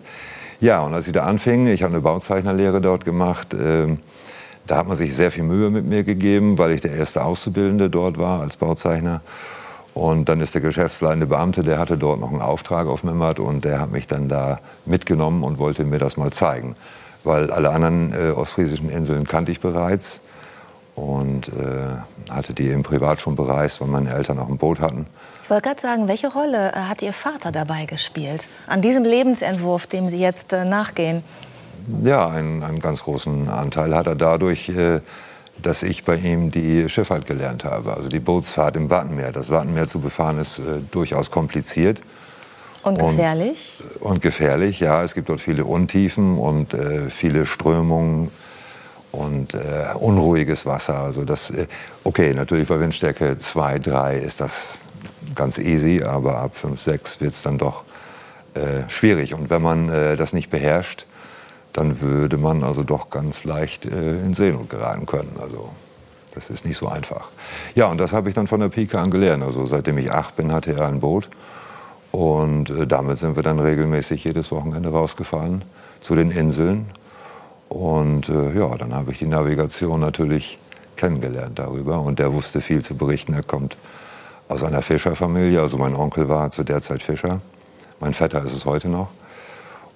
Ja, 0.61 0.81
und 0.81 0.93
als 0.93 1.07
ich 1.07 1.13
da 1.13 1.23
anfing, 1.23 1.65
ich 1.65 1.81
habe 1.81 1.95
eine 1.95 2.03
Bauzeichnerlehre 2.03 2.81
dort 2.81 3.03
gemacht, 3.03 3.55
äh, 3.55 3.97
da 4.67 4.77
hat 4.77 4.87
man 4.87 4.95
sich 4.95 5.15
sehr 5.15 5.31
viel 5.31 5.41
Mühe 5.41 5.71
mit 5.71 5.85
mir 5.85 6.03
gegeben, 6.03 6.59
weil 6.59 6.69
ich 6.69 6.81
der 6.81 6.93
erste 6.93 7.23
Auszubildende 7.23 7.89
dort 7.89 8.19
war 8.19 8.41
als 8.41 8.57
Bauzeichner. 8.57 9.21
Und 9.95 10.29
dann 10.29 10.39
ist 10.39 10.53
der 10.53 10.61
geschäftsleitende 10.61 11.25
Beamte, 11.25 11.63
der 11.63 11.79
hatte 11.79 11.97
dort 11.97 12.19
noch 12.19 12.29
einen 12.29 12.43
Auftrag 12.43 12.85
auf 12.85 13.03
Memmert 13.03 13.39
und 13.39 13.65
der 13.65 13.81
hat 13.81 13.91
mich 13.91 14.05
dann 14.05 14.29
da 14.29 14.59
mitgenommen 14.85 15.43
und 15.43 15.57
wollte 15.57 15.83
mir 15.83 15.97
das 15.97 16.15
mal 16.15 16.31
zeigen. 16.31 16.75
Weil 17.23 17.49
alle 17.49 17.71
anderen 17.71 18.13
äh, 18.13 18.29
ostfriesischen 18.29 18.91
Inseln 18.91 19.25
kannte 19.25 19.51
ich 19.51 19.61
bereits 19.61 20.21
und 20.93 21.47
äh, 21.47 22.31
hatte 22.31 22.53
die 22.53 22.69
im 22.69 22.83
Privat 22.83 23.19
schon 23.19 23.35
bereist, 23.35 23.81
weil 23.81 23.87
meine 23.87 24.13
Eltern 24.13 24.37
auch 24.37 24.47
ein 24.47 24.59
Boot 24.59 24.79
hatten. 24.79 25.07
Ich 25.51 25.53
wollte 25.53 25.67
gerade 25.67 25.81
sagen, 25.81 26.07
welche 26.07 26.31
Rolle 26.31 26.71
äh, 26.71 26.75
hat 26.75 27.01
Ihr 27.01 27.11
Vater 27.11 27.51
dabei 27.51 27.83
gespielt, 27.83 28.47
an 28.67 28.81
diesem 28.81 29.03
Lebensentwurf, 29.03 29.85
dem 29.85 30.07
Sie 30.07 30.17
jetzt 30.17 30.53
äh, 30.53 30.63
nachgehen? 30.63 31.25
Ja, 32.05 32.29
einen, 32.29 32.63
einen, 32.63 32.79
ganz 32.79 33.03
großen 33.03 33.49
Anteil 33.49 33.93
hat 33.93 34.07
er 34.07 34.15
dadurch, 34.15 34.69
äh, 34.69 35.01
dass 35.61 35.83
ich 35.83 36.05
bei 36.05 36.15
ihm 36.15 36.51
die 36.51 36.87
Schifffahrt 36.87 37.25
gelernt 37.25 37.65
habe. 37.65 37.93
Also 37.93 38.07
die 38.07 38.21
Bootsfahrt 38.21 38.77
im 38.77 38.89
Wattenmeer. 38.89 39.33
Das 39.33 39.49
Wattenmeer 39.49 39.87
zu 39.87 39.99
befahren 39.99 40.39
ist 40.39 40.61
durchaus 40.89 41.31
kompliziert. 41.31 41.99
Und 42.83 42.97
gefährlich? 42.97 43.83
Und, 43.99 44.09
und, 44.09 44.21
gefährlich, 44.21 44.79
ja. 44.79 45.03
Es 45.03 45.13
gibt 45.13 45.27
dort 45.27 45.41
viele 45.41 45.65
Untiefen 45.65 46.37
und 46.37 46.73
äh, 46.73 47.09
viele 47.09 47.45
Strömungen 47.45 48.31
und 49.11 49.53
äh, 49.53 49.59
unruhiges 49.99 50.65
Wasser. 50.65 50.99
Also 50.99 51.25
das, 51.25 51.51
okay, 52.05 52.33
natürlich 52.33 52.69
bei 52.69 52.79
Windstärke 52.79 53.37
2, 53.37 53.79
3 53.79 54.17
ist 54.19 54.39
das 54.39 54.83
ganz 55.35 55.57
easy, 55.57 56.03
aber 56.03 56.37
ab 56.37 56.55
5, 56.55 56.79
6 56.79 57.21
wird 57.21 57.33
es 57.33 57.41
dann 57.41 57.57
doch 57.57 57.83
äh, 58.53 58.89
schwierig. 58.89 59.33
Und 59.33 59.49
wenn 59.49 59.61
man 59.61 59.89
äh, 59.89 60.15
das 60.15 60.33
nicht 60.33 60.49
beherrscht, 60.49 61.05
dann 61.73 62.01
würde 62.01 62.37
man 62.37 62.63
also 62.63 62.83
doch 62.83 63.09
ganz 63.09 63.43
leicht 63.43 63.85
äh, 63.85 64.19
in 64.19 64.33
Seenot 64.33 64.69
geraten 64.69 65.05
können. 65.05 65.37
Also 65.41 65.69
das 66.33 66.49
ist 66.49 66.65
nicht 66.65 66.77
so 66.77 66.87
einfach. 66.87 67.29
Ja, 67.75 67.87
und 67.87 67.97
das 67.97 68.13
habe 68.13 68.29
ich 68.29 68.35
dann 68.35 68.47
von 68.47 68.59
der 68.59 68.69
Pike 68.69 68.99
an 68.99 69.11
gelernt. 69.11 69.43
Also 69.43 69.65
seitdem 69.65 69.97
ich 69.97 70.11
acht 70.11 70.35
bin, 70.35 70.51
hatte 70.51 70.73
er 70.73 70.87
ein 70.87 70.99
Boot. 70.99 71.29
Und 72.11 72.69
äh, 72.69 72.87
damit 72.87 73.17
sind 73.17 73.35
wir 73.35 73.43
dann 73.43 73.59
regelmäßig 73.59 74.23
jedes 74.23 74.51
Wochenende 74.51 74.89
rausgefahren 74.89 75.61
zu 76.01 76.15
den 76.15 76.31
Inseln. 76.31 76.87
Und 77.69 78.27
äh, 78.29 78.57
ja, 78.57 78.75
dann 78.75 78.93
habe 78.93 79.11
ich 79.11 79.19
die 79.19 79.27
Navigation 79.27 79.99
natürlich 79.99 80.57
kennengelernt 80.97 81.57
darüber. 81.57 82.01
Und 82.01 82.19
der 82.19 82.33
wusste 82.33 82.59
viel 82.59 82.83
zu 82.83 82.95
berichten. 82.95 83.33
Er 83.33 83.43
kommt 83.43 83.77
aus 84.51 84.63
einer 84.63 84.81
Fischerfamilie. 84.81 85.61
Also 85.61 85.77
mein 85.77 85.95
Onkel 85.95 86.27
war 86.27 86.51
zu 86.51 86.63
der 86.63 86.81
Zeit 86.81 87.01
Fischer. 87.01 87.41
Mein 87.99 88.13
Vetter 88.13 88.43
ist 88.43 88.53
es 88.53 88.65
heute 88.65 88.89
noch. 88.89 89.09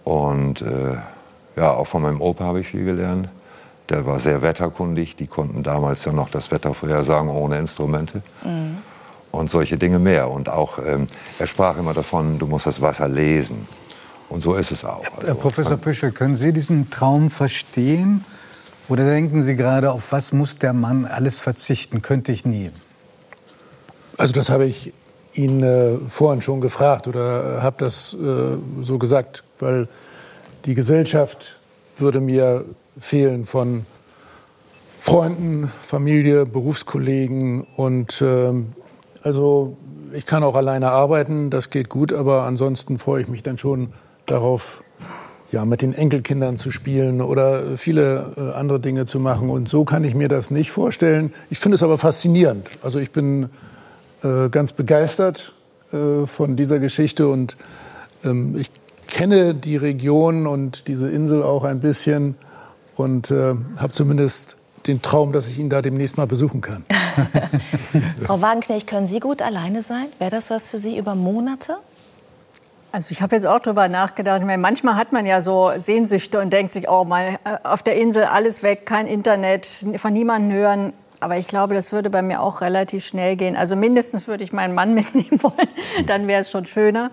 Und 0.03 0.61
äh, 0.61 0.97
ja, 1.55 1.73
auch 1.73 1.87
von 1.87 2.01
meinem 2.01 2.21
Opa 2.21 2.45
habe 2.45 2.61
ich 2.61 2.67
viel 2.67 2.85
gelernt. 2.85 3.29
Der 3.89 4.05
war 4.05 4.19
sehr 4.19 4.41
wetterkundig. 4.41 5.15
Die 5.15 5.27
konnten 5.27 5.63
damals 5.63 6.05
ja 6.05 6.11
noch 6.11 6.29
das 6.29 6.51
Wetter 6.51 6.73
vorhersagen 6.73 7.29
ohne 7.29 7.59
Instrumente. 7.59 8.21
Mhm. 8.43 8.77
Und 9.31 9.49
solche 9.49 9.77
Dinge 9.77 9.99
mehr. 9.99 10.29
Und 10.31 10.47
auch, 10.49 10.79
ähm, 10.79 11.07
er 11.39 11.47
sprach 11.47 11.77
immer 11.77 11.93
davon, 11.93 12.39
du 12.39 12.47
musst 12.47 12.65
das 12.65 12.81
Wasser 12.81 13.09
lesen. 13.09 13.67
Und 14.29 14.41
so 14.41 14.55
ist 14.55 14.71
es 14.71 14.85
auch. 14.85 15.03
Also, 15.15 15.27
Herr 15.27 15.35
Professor 15.35 15.77
Püschel, 15.77 16.11
können 16.11 16.35
Sie 16.35 16.53
diesen 16.53 16.89
Traum 16.89 17.29
verstehen? 17.29 18.23
Oder 18.87 19.05
denken 19.05 19.43
Sie 19.43 19.55
gerade, 19.55 19.91
auf 19.91 20.11
was 20.11 20.31
muss 20.31 20.57
der 20.57 20.73
Mann 20.73 21.05
alles 21.05 21.39
verzichten? 21.39 22.01
Könnte 22.01 22.31
ich 22.31 22.45
nie. 22.45 22.71
Also 24.17 24.33
das 24.33 24.49
habe 24.49 24.65
ich 24.65 24.93
ihn 25.33 25.63
äh, 25.63 25.97
vorhin 26.07 26.41
schon 26.41 26.61
gefragt 26.61 27.07
oder 27.07 27.61
habe 27.61 27.75
das 27.79 28.13
äh, 28.13 28.57
so 28.81 28.97
gesagt, 28.97 29.43
weil 29.59 29.87
die 30.65 30.73
Gesellschaft 30.73 31.59
würde 31.97 32.21
mir 32.21 32.65
fehlen 32.97 33.45
von 33.45 33.85
Freunden, 34.99 35.71
Familie, 35.81 36.45
Berufskollegen 36.45 37.61
und 37.75 38.21
äh, 38.21 38.53
also 39.21 39.75
ich 40.13 40.25
kann 40.25 40.43
auch 40.43 40.55
alleine 40.55 40.91
arbeiten, 40.91 41.49
das 41.49 41.69
geht 41.69 41.89
gut, 41.89 42.13
aber 42.13 42.43
ansonsten 42.43 42.97
freue 42.97 43.21
ich 43.21 43.27
mich 43.27 43.43
dann 43.43 43.57
schon 43.57 43.89
darauf, 44.25 44.83
ja, 45.51 45.65
mit 45.65 45.81
den 45.81 45.93
Enkelkindern 45.93 46.57
zu 46.57 46.71
spielen 46.71 47.21
oder 47.21 47.77
viele 47.77 48.33
äh, 48.37 48.57
andere 48.57 48.79
Dinge 48.79 49.05
zu 49.05 49.19
machen. 49.19 49.49
Und 49.49 49.69
so 49.69 49.83
kann 49.83 50.03
ich 50.03 50.15
mir 50.15 50.27
das 50.27 50.51
nicht 50.51 50.71
vorstellen. 50.71 51.33
Ich 51.49 51.59
finde 51.59 51.75
es 51.75 51.83
aber 51.83 51.97
faszinierend. 51.97 52.67
Also 52.81 52.99
ich 52.99 53.11
bin 53.11 53.49
äh, 54.23 54.49
ganz 54.49 54.73
begeistert 54.73 55.53
äh, 55.91 56.25
von 56.25 56.55
dieser 56.55 56.79
Geschichte 56.79 57.27
und 57.27 57.57
ähm, 58.23 58.55
ich 58.57 58.71
kenne 59.07 59.53
die 59.55 59.77
Region 59.77 60.47
und 60.47 60.87
diese 60.87 61.09
Insel 61.09 61.43
auch 61.43 61.63
ein 61.63 61.79
bisschen 61.79 62.35
und 62.95 63.31
äh, 63.31 63.55
habe 63.77 63.93
zumindest 63.93 64.57
den 64.87 65.01
Traum, 65.01 65.31
dass 65.31 65.47
ich 65.47 65.59
ihn 65.59 65.69
da 65.69 65.81
demnächst 65.81 66.17
mal 66.17 66.27
besuchen 66.27 66.61
kann. 66.61 66.85
Frau 68.25 68.41
Wagenknecht, 68.41 68.87
können 68.87 69.07
Sie 69.07 69.19
gut 69.19 69.41
alleine 69.41 69.81
sein? 69.81 70.07
Wäre 70.19 70.31
das 70.31 70.49
was 70.49 70.67
für 70.67 70.77
Sie 70.77 70.97
über 70.97 71.15
Monate? 71.15 71.77
Also 72.95 73.11
ich 73.11 73.21
habe 73.21 73.35
jetzt 73.35 73.45
auch 73.45 73.59
darüber 73.59 73.89
nachgedacht. 73.89 74.39
Ich 74.39 74.45
meine, 74.45 74.61
manchmal 74.61 74.95
hat 74.95 75.11
man 75.11 75.25
ja 75.25 75.41
so 75.41 75.69
Sehnsüchte 75.77 76.39
und 76.39 76.53
denkt 76.53 76.71
sich, 76.71 76.87
oh 76.87 77.03
mal 77.03 77.39
auf 77.63 77.83
der 77.83 77.97
Insel 77.97 78.23
alles 78.23 78.63
weg, 78.63 78.85
kein 78.85 79.05
Internet, 79.05 79.85
von 79.97 80.13
niemandem 80.13 80.57
hören. 80.57 80.93
Aber 81.19 81.37
ich 81.37 81.47
glaube, 81.47 81.73
das 81.73 81.91
würde 81.91 82.09
bei 82.09 82.21
mir 82.21 82.41
auch 82.41 82.61
relativ 82.61 83.05
schnell 83.05 83.35
gehen. 83.35 83.55
Also 83.55 83.75
mindestens 83.75 84.27
würde 84.27 84.43
ich 84.43 84.53
meinen 84.53 84.75
Mann 84.75 84.93
mitnehmen 84.95 85.41
wollen, 85.41 85.67
dann 86.07 86.27
wäre 86.27 86.41
es 86.41 86.49
schon 86.49 86.65
schöner. 86.65 87.11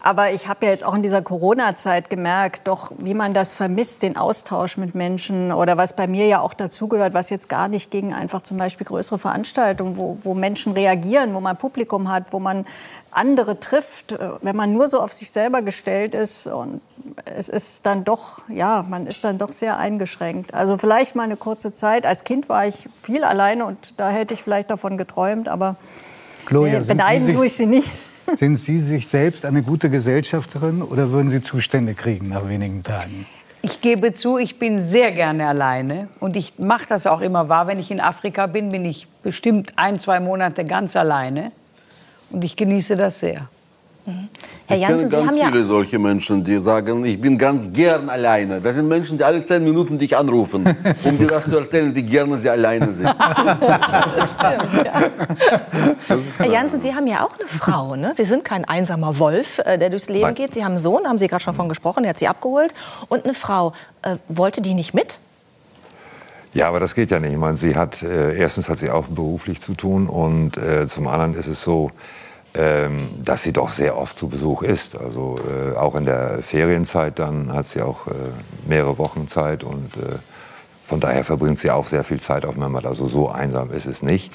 Aber 0.00 0.32
ich 0.32 0.46
habe 0.46 0.66
ja 0.66 0.72
jetzt 0.72 0.84
auch 0.84 0.94
in 0.94 1.02
dieser 1.02 1.22
Corona-Zeit 1.22 2.08
gemerkt, 2.08 2.68
doch 2.68 2.92
wie 2.98 3.14
man 3.14 3.34
das 3.34 3.54
vermisst, 3.54 4.02
den 4.04 4.16
Austausch 4.16 4.76
mit 4.76 4.94
Menschen 4.94 5.52
oder 5.52 5.76
was 5.76 5.96
bei 5.96 6.06
mir 6.06 6.26
ja 6.26 6.40
auch 6.40 6.54
dazugehört, 6.54 7.14
was 7.14 7.30
jetzt 7.30 7.48
gar 7.48 7.66
nicht 7.66 7.90
gegen 7.90 8.14
einfach 8.14 8.42
zum 8.42 8.58
Beispiel 8.58 8.86
größere 8.86 9.18
Veranstaltungen, 9.18 9.96
wo, 9.96 10.18
wo 10.22 10.34
Menschen 10.34 10.72
reagieren, 10.72 11.34
wo 11.34 11.40
man 11.40 11.56
Publikum 11.56 12.10
hat, 12.10 12.32
wo 12.32 12.38
man 12.38 12.64
andere 13.10 13.58
trifft, 13.58 14.12
äh, 14.12 14.30
wenn 14.40 14.54
man 14.54 14.72
nur 14.72 14.86
so 14.86 15.00
auf 15.00 15.12
sich 15.12 15.30
selber 15.30 15.62
gestellt 15.62 16.14
ist 16.14 16.46
und 16.46 16.80
es 17.24 17.48
ist 17.48 17.84
dann 17.84 18.04
doch, 18.04 18.42
ja, 18.48 18.84
man 18.88 19.06
ist 19.06 19.24
dann 19.24 19.38
doch 19.38 19.50
sehr 19.50 19.78
eingeschränkt. 19.78 20.54
Also 20.54 20.78
vielleicht 20.78 21.16
mal 21.16 21.24
eine 21.24 21.36
kurze 21.36 21.74
Zeit. 21.74 22.06
Als 22.06 22.22
Kind 22.22 22.48
war 22.48 22.66
ich 22.66 22.88
viel 23.02 23.24
alleine 23.24 23.64
und 23.64 23.94
da 23.96 24.10
hätte 24.10 24.34
ich 24.34 24.42
vielleicht 24.42 24.70
davon 24.70 24.96
geträumt, 24.96 25.48
aber 25.48 25.74
Gloria, 26.46 26.78
nee, 26.78 26.86
beneiden 26.86 27.34
tue 27.34 27.46
ich 27.46 27.54
sie 27.54 27.66
nicht. 27.66 27.92
Sind 28.34 28.56
Sie 28.56 28.78
sich 28.78 29.08
selbst 29.08 29.44
eine 29.44 29.62
gute 29.62 29.90
Gesellschafterin 29.90 30.82
oder 30.82 31.12
würden 31.12 31.30
Sie 31.30 31.40
Zustände 31.40 31.94
kriegen 31.94 32.28
nach 32.28 32.48
wenigen 32.48 32.82
Tagen? 32.82 33.26
Ich 33.62 33.80
gebe 33.80 34.12
zu, 34.12 34.38
ich 34.38 34.58
bin 34.58 34.78
sehr 34.78 35.12
gerne 35.12 35.48
alleine 35.48 36.08
und 36.20 36.36
ich 36.36 36.58
mache 36.58 36.86
das 36.88 37.06
auch 37.06 37.20
immer 37.20 37.48
wahr. 37.48 37.66
Wenn 37.66 37.78
ich 37.78 37.90
in 37.90 38.00
Afrika 38.00 38.46
bin, 38.46 38.68
bin 38.68 38.84
ich 38.84 39.08
bestimmt 39.22 39.72
ein, 39.76 39.98
zwei 39.98 40.20
Monate 40.20 40.64
ganz 40.64 40.94
alleine 40.96 41.52
und 42.30 42.44
ich 42.44 42.56
genieße 42.56 42.96
das 42.96 43.20
sehr. 43.20 43.48
Herr 44.66 44.76
ich 44.76 44.82
Janssen, 44.82 45.08
kenne 45.10 45.10
ganz 45.10 45.34
Sie 45.34 45.42
haben 45.42 45.52
viele 45.52 45.60
ja 45.62 45.66
solche 45.66 45.98
Menschen, 45.98 46.44
die 46.44 46.60
sagen, 46.60 47.04
ich 47.04 47.20
bin 47.20 47.38
ganz 47.38 47.72
gern 47.72 48.08
alleine. 48.08 48.60
Das 48.60 48.76
sind 48.76 48.88
Menschen, 48.88 49.18
die 49.18 49.24
alle 49.24 49.42
zehn 49.42 49.64
Minuten 49.64 49.98
dich 49.98 50.16
anrufen, 50.16 50.64
um 51.04 51.18
dir 51.18 51.26
das 51.26 51.44
zu 51.44 51.58
erzählen, 51.58 51.94
wie 51.94 52.02
gerne 52.02 52.36
sie 52.38 52.50
alleine 52.50 52.92
sind. 52.92 53.06
das 54.16 54.34
stimmt, 54.34 54.84
ja. 54.84 55.10
Das 56.08 56.38
Herr 56.38 56.46
Janssen, 56.46 56.80
Sie 56.80 56.94
haben 56.94 57.06
ja 57.06 57.24
auch 57.24 57.38
eine 57.38 57.48
Frau. 57.48 57.96
Ne? 57.96 58.12
Sie 58.16 58.24
sind 58.24 58.44
kein 58.44 58.64
einsamer 58.64 59.18
Wolf, 59.18 59.58
äh, 59.58 59.78
der 59.78 59.90
durchs 59.90 60.08
Leben 60.08 60.22
Nein. 60.22 60.34
geht. 60.34 60.54
Sie 60.54 60.64
haben 60.64 60.72
einen 60.72 60.82
Sohn, 60.82 61.06
haben 61.06 61.18
Sie 61.18 61.28
gerade 61.28 61.42
schon 61.42 61.54
von 61.54 61.68
gesprochen, 61.68 62.02
der 62.02 62.10
hat 62.10 62.18
Sie 62.18 62.28
abgeholt. 62.28 62.74
Und 63.08 63.24
eine 63.24 63.34
Frau. 63.34 63.72
Äh, 64.02 64.16
wollte 64.28 64.60
die 64.60 64.74
nicht 64.74 64.94
mit? 64.94 65.18
Ja, 66.54 66.68
aber 66.68 66.80
das 66.80 66.94
geht 66.94 67.10
ja 67.10 67.20
nicht. 67.20 67.32
Ich 67.32 67.38
meine, 67.38 67.56
sie 67.56 67.76
hat, 67.76 68.02
äh, 68.02 68.36
erstens 68.36 68.68
hat 68.68 68.78
sie 68.78 68.90
auch 68.90 69.06
beruflich 69.06 69.60
zu 69.60 69.74
tun 69.74 70.08
und 70.08 70.56
äh, 70.56 70.86
zum 70.86 71.06
anderen 71.06 71.34
ist 71.34 71.46
es 71.46 71.62
so, 71.62 71.90
ähm, 72.58 72.98
dass 73.24 73.44
sie 73.44 73.52
doch 73.52 73.70
sehr 73.70 73.96
oft 73.96 74.18
zu 74.18 74.28
Besuch 74.28 74.62
ist. 74.62 74.96
Also 74.96 75.36
äh, 75.38 75.76
auch 75.76 75.94
in 75.94 76.02
der 76.02 76.42
Ferienzeit 76.42 77.20
dann 77.20 77.52
hat 77.52 77.66
sie 77.66 77.82
auch 77.82 78.08
äh, 78.08 78.10
mehrere 78.66 78.98
Wochen 78.98 79.28
Zeit 79.28 79.62
und 79.62 79.96
äh, 79.96 80.16
von 80.82 80.98
daher 80.98 81.22
verbringt 81.22 81.56
sie 81.58 81.70
auch 81.70 81.84
sehr 81.86 82.02
viel 82.02 82.18
Zeit 82.18 82.44
auf 82.44 82.56
Mehmet. 82.56 82.84
Also 82.84 83.06
so 83.06 83.28
einsam 83.28 83.70
ist 83.70 83.86
es 83.86 84.02
nicht. 84.02 84.32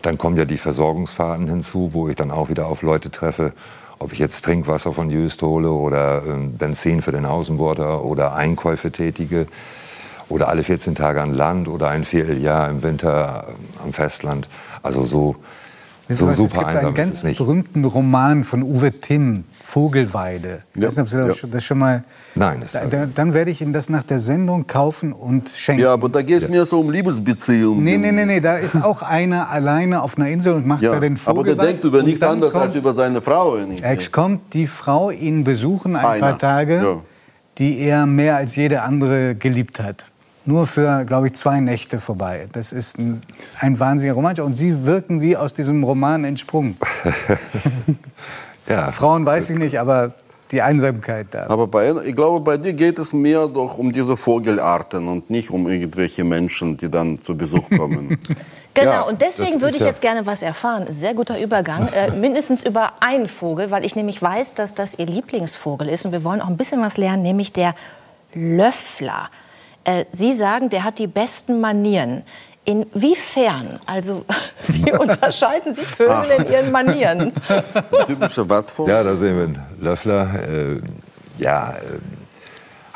Dann 0.00 0.16
kommen 0.16 0.38
ja 0.38 0.46
die 0.46 0.56
Versorgungsfahrten 0.56 1.48
hinzu, 1.48 1.90
wo 1.92 2.08
ich 2.08 2.16
dann 2.16 2.30
auch 2.30 2.48
wieder 2.48 2.66
auf 2.66 2.80
Leute 2.80 3.10
treffe, 3.10 3.52
ob 3.98 4.10
ich 4.14 4.20
jetzt 4.20 4.42
Trinkwasser 4.46 4.94
von 4.94 5.10
Jüst 5.10 5.42
hole 5.42 5.70
oder 5.70 6.22
ähm, 6.26 6.56
Benzin 6.56 7.02
für 7.02 7.12
den 7.12 7.26
Außenborder 7.26 8.02
oder 8.04 8.34
Einkäufe 8.34 8.90
tätige 8.90 9.48
oder 10.30 10.48
alle 10.48 10.64
14 10.64 10.94
Tage 10.94 11.20
an 11.20 11.34
Land 11.34 11.68
oder 11.68 11.88
ein 11.88 12.04
Vierteljahr 12.04 12.70
im 12.70 12.82
Winter 12.82 13.48
äh, 13.48 13.82
am 13.84 13.92
Festland. 13.92 14.48
Also 14.82 15.04
so 15.04 15.36
so 16.08 16.28
was, 16.28 16.36
super 16.36 16.60
es 16.60 16.66
gibt 16.66 16.76
einen 16.76 16.94
ganz 16.94 17.22
berühmten 17.22 17.84
Roman 17.84 18.44
von 18.44 18.62
Uwe 18.62 18.92
Timm, 18.92 19.44
Vogelweide. 19.64 20.62
Ja, 20.74 20.86
weiß 20.86 20.96
nicht, 20.96 21.02
ob 21.02 21.08
Sie 21.08 21.18
das, 21.18 21.42
ja. 21.42 21.48
das 21.50 21.64
schon 21.64 21.78
mal. 21.78 22.04
Nein, 22.36 22.60
das 22.60 22.72
da, 22.72 23.06
dann 23.06 23.34
werde 23.34 23.50
ich 23.50 23.60
Ihnen 23.60 23.72
das 23.72 23.88
nach 23.88 24.04
der 24.04 24.20
Sendung 24.20 24.66
kaufen 24.66 25.12
und 25.12 25.48
schenken. 25.48 25.82
Ja, 25.82 25.92
aber 25.92 26.08
da 26.08 26.22
geht 26.22 26.36
es 26.36 26.44
ja. 26.44 26.50
mir 26.50 26.64
so 26.64 26.78
um 26.78 26.90
Liebesbeziehungen. 26.90 27.82
Nee, 27.82 27.98
nee, 27.98 28.12
nee, 28.12 28.24
nee, 28.24 28.40
da 28.40 28.56
ist 28.56 28.76
auch 28.76 29.02
einer 29.02 29.50
alleine 29.50 30.02
auf 30.02 30.16
einer 30.16 30.28
Insel 30.28 30.54
und 30.54 30.66
macht 30.66 30.82
ja, 30.82 30.92
da 30.92 31.00
den 31.00 31.16
Vogelweide. 31.16 31.52
Aber 31.52 31.64
der 31.64 31.72
denkt 31.72 31.84
über 31.84 32.02
nichts 32.02 32.22
anderes 32.22 32.52
kommt, 32.52 32.66
als 32.66 32.74
über 32.76 32.94
seine 32.94 33.20
Frau. 33.20 33.56
Es 33.56 34.12
kommt 34.12 34.54
die 34.54 34.68
Frau 34.68 35.10
ihn 35.10 35.42
besuchen 35.42 35.96
ein 35.96 36.06
einer. 36.06 36.20
paar 36.20 36.38
Tage, 36.38 37.00
die 37.58 37.80
er 37.80 38.06
mehr 38.06 38.36
als 38.36 38.54
jede 38.54 38.82
andere 38.82 39.34
geliebt 39.34 39.80
hat 39.80 40.06
nur 40.46 40.66
für, 40.66 41.04
glaube 41.04 41.28
ich, 41.28 41.34
zwei 41.34 41.60
Nächte 41.60 42.00
vorbei. 42.00 42.48
Das 42.52 42.72
ist 42.72 42.98
ein, 42.98 43.20
ein 43.60 43.78
wahnsinniger 43.78 44.14
Roman. 44.14 44.38
Und 44.40 44.56
Sie 44.56 44.84
wirken 44.84 45.20
wie 45.20 45.36
aus 45.36 45.52
diesem 45.52 45.82
Roman 45.84 46.24
entsprungen. 46.24 46.76
ja. 48.68 48.90
Frauen 48.90 49.26
weiß 49.26 49.50
ich 49.50 49.58
nicht, 49.58 49.78
aber 49.78 50.14
die 50.52 50.62
Einsamkeit 50.62 51.28
da. 51.32 51.46
Aber 51.48 51.66
bei, 51.66 51.92
ich 52.04 52.14
glaube, 52.14 52.40
bei 52.40 52.56
dir 52.56 52.72
geht 52.72 52.98
es 52.98 53.12
mehr 53.12 53.48
doch 53.48 53.78
um 53.78 53.92
diese 53.92 54.16
Vogelarten 54.16 55.08
und 55.08 55.28
nicht 55.30 55.50
um 55.50 55.68
irgendwelche 55.68 56.24
Menschen, 56.24 56.76
die 56.76 56.90
dann 56.90 57.20
zu 57.22 57.36
Besuch 57.36 57.68
kommen. 57.70 58.18
Genau, 58.78 58.90
ja, 58.90 59.00
und 59.04 59.22
deswegen 59.22 59.62
würde 59.62 59.78
ich 59.78 59.82
jetzt 59.82 60.02
gerne 60.02 60.26
was 60.26 60.42
erfahren. 60.42 60.84
Sehr 60.90 61.14
guter 61.14 61.40
Übergang. 61.40 61.88
Äh, 61.96 62.10
mindestens 62.10 62.62
über 62.62 62.92
einen 63.00 63.26
Vogel, 63.26 63.70
weil 63.70 63.86
ich 63.86 63.96
nämlich 63.96 64.20
weiß, 64.20 64.52
dass 64.52 64.74
das 64.74 64.98
Ihr 64.98 65.06
Lieblingsvogel 65.06 65.88
ist. 65.88 66.04
Und 66.04 66.12
wir 66.12 66.24
wollen 66.24 66.42
auch 66.42 66.48
ein 66.48 66.58
bisschen 66.58 66.82
was 66.82 66.98
lernen, 66.98 67.22
nämlich 67.22 67.54
der 67.54 67.74
Löffler. 68.34 69.30
Äh, 69.86 70.04
Sie 70.10 70.32
sagen, 70.32 70.68
der 70.68 70.82
hat 70.82 70.98
die 70.98 71.06
besten 71.06 71.60
Manieren. 71.60 72.24
Inwiefern? 72.64 73.78
Also, 73.86 74.24
wie 74.66 74.92
unterscheiden 74.98 75.72
sich 75.72 75.86
Vögel 75.86 76.26
in 76.38 76.52
ihren 76.52 76.72
Manieren? 76.72 77.32
Typische 78.06 78.48
Wattvogel? 78.50 78.92
Ja, 78.92 79.04
da 79.04 79.14
sehen 79.14 79.36
wir 79.36 79.44
einen 79.44 79.62
Löffler. 79.80 80.28
Äh, 80.48 80.80
ja, 81.38 81.70
äh, 81.70 81.76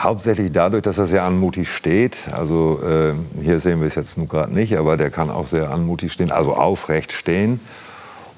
hauptsächlich 0.00 0.50
dadurch, 0.50 0.82
dass 0.82 0.98
er 0.98 1.06
sehr 1.06 1.22
anmutig 1.22 1.68
steht. 1.68 2.18
Also 2.32 2.80
äh, 2.82 3.14
hier 3.40 3.60
sehen 3.60 3.80
wir 3.80 3.86
es 3.86 3.94
jetzt 3.94 4.18
nun 4.18 4.26
gerade 4.26 4.52
nicht, 4.52 4.76
aber 4.76 4.96
der 4.96 5.10
kann 5.10 5.30
auch 5.30 5.46
sehr 5.46 5.70
anmutig 5.70 6.12
stehen, 6.12 6.32
also 6.32 6.54
aufrecht 6.56 7.12
stehen. 7.12 7.60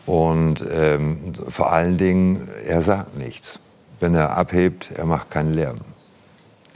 Und 0.04 0.62
ähm, 0.70 1.32
vor 1.48 1.72
allen 1.72 1.96
Dingen, 1.96 2.48
er 2.66 2.82
sagt 2.82 3.16
nichts. 3.16 3.60
Wenn 4.00 4.14
er 4.14 4.36
abhebt, 4.36 4.90
er 4.94 5.06
macht 5.06 5.30
keinen 5.30 5.54
Lärm. 5.54 5.78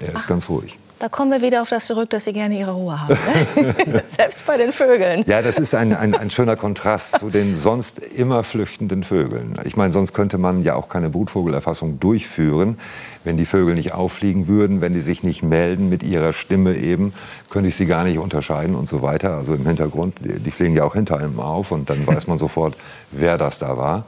Er 0.00 0.14
ist 0.14 0.22
Ach. 0.24 0.28
ganz 0.28 0.48
ruhig. 0.48 0.78
Da 0.98 1.10
kommen 1.10 1.30
wir 1.30 1.42
wieder 1.42 1.60
auf 1.60 1.68
das 1.68 1.86
zurück, 1.86 2.08
dass 2.08 2.24
Sie 2.24 2.32
gerne 2.32 2.58
Ihre 2.58 2.70
Ruhe 2.70 2.98
haben. 2.98 3.18
Ne? 3.54 3.74
Selbst 4.06 4.46
bei 4.46 4.56
den 4.56 4.72
Vögeln. 4.72 5.24
Ja, 5.26 5.42
das 5.42 5.58
ist 5.58 5.74
ein, 5.74 5.94
ein, 5.94 6.14
ein, 6.14 6.30
schöner 6.30 6.56
Kontrast 6.56 7.18
zu 7.18 7.28
den 7.28 7.54
sonst 7.54 7.98
immer 7.98 8.42
flüchtenden 8.44 9.04
Vögeln. 9.04 9.58
Ich 9.64 9.76
meine, 9.76 9.92
sonst 9.92 10.14
könnte 10.14 10.38
man 10.38 10.62
ja 10.62 10.74
auch 10.74 10.88
keine 10.88 11.10
Brutvogelerfassung 11.10 12.00
durchführen. 12.00 12.78
Wenn 13.24 13.36
die 13.36 13.44
Vögel 13.44 13.74
nicht 13.74 13.92
auffliegen 13.92 14.48
würden, 14.48 14.80
wenn 14.80 14.94
die 14.94 15.00
sich 15.00 15.22
nicht 15.22 15.42
melden 15.42 15.90
mit 15.90 16.02
ihrer 16.02 16.32
Stimme 16.32 16.74
eben, 16.76 17.12
könnte 17.50 17.68
ich 17.68 17.76
sie 17.76 17.86
gar 17.86 18.04
nicht 18.04 18.18
unterscheiden 18.18 18.74
und 18.74 18.88
so 18.88 19.02
weiter. 19.02 19.36
Also 19.36 19.54
im 19.54 19.66
Hintergrund, 19.66 20.14
die, 20.24 20.40
die 20.40 20.50
fliegen 20.50 20.74
ja 20.74 20.84
auch 20.84 20.94
hinter 20.94 21.18
einem 21.18 21.40
auf 21.40 21.72
und 21.72 21.90
dann 21.90 22.06
weiß 22.06 22.26
man 22.26 22.38
sofort, 22.38 22.74
wer 23.10 23.36
das 23.36 23.58
da 23.58 23.76
war 23.76 24.04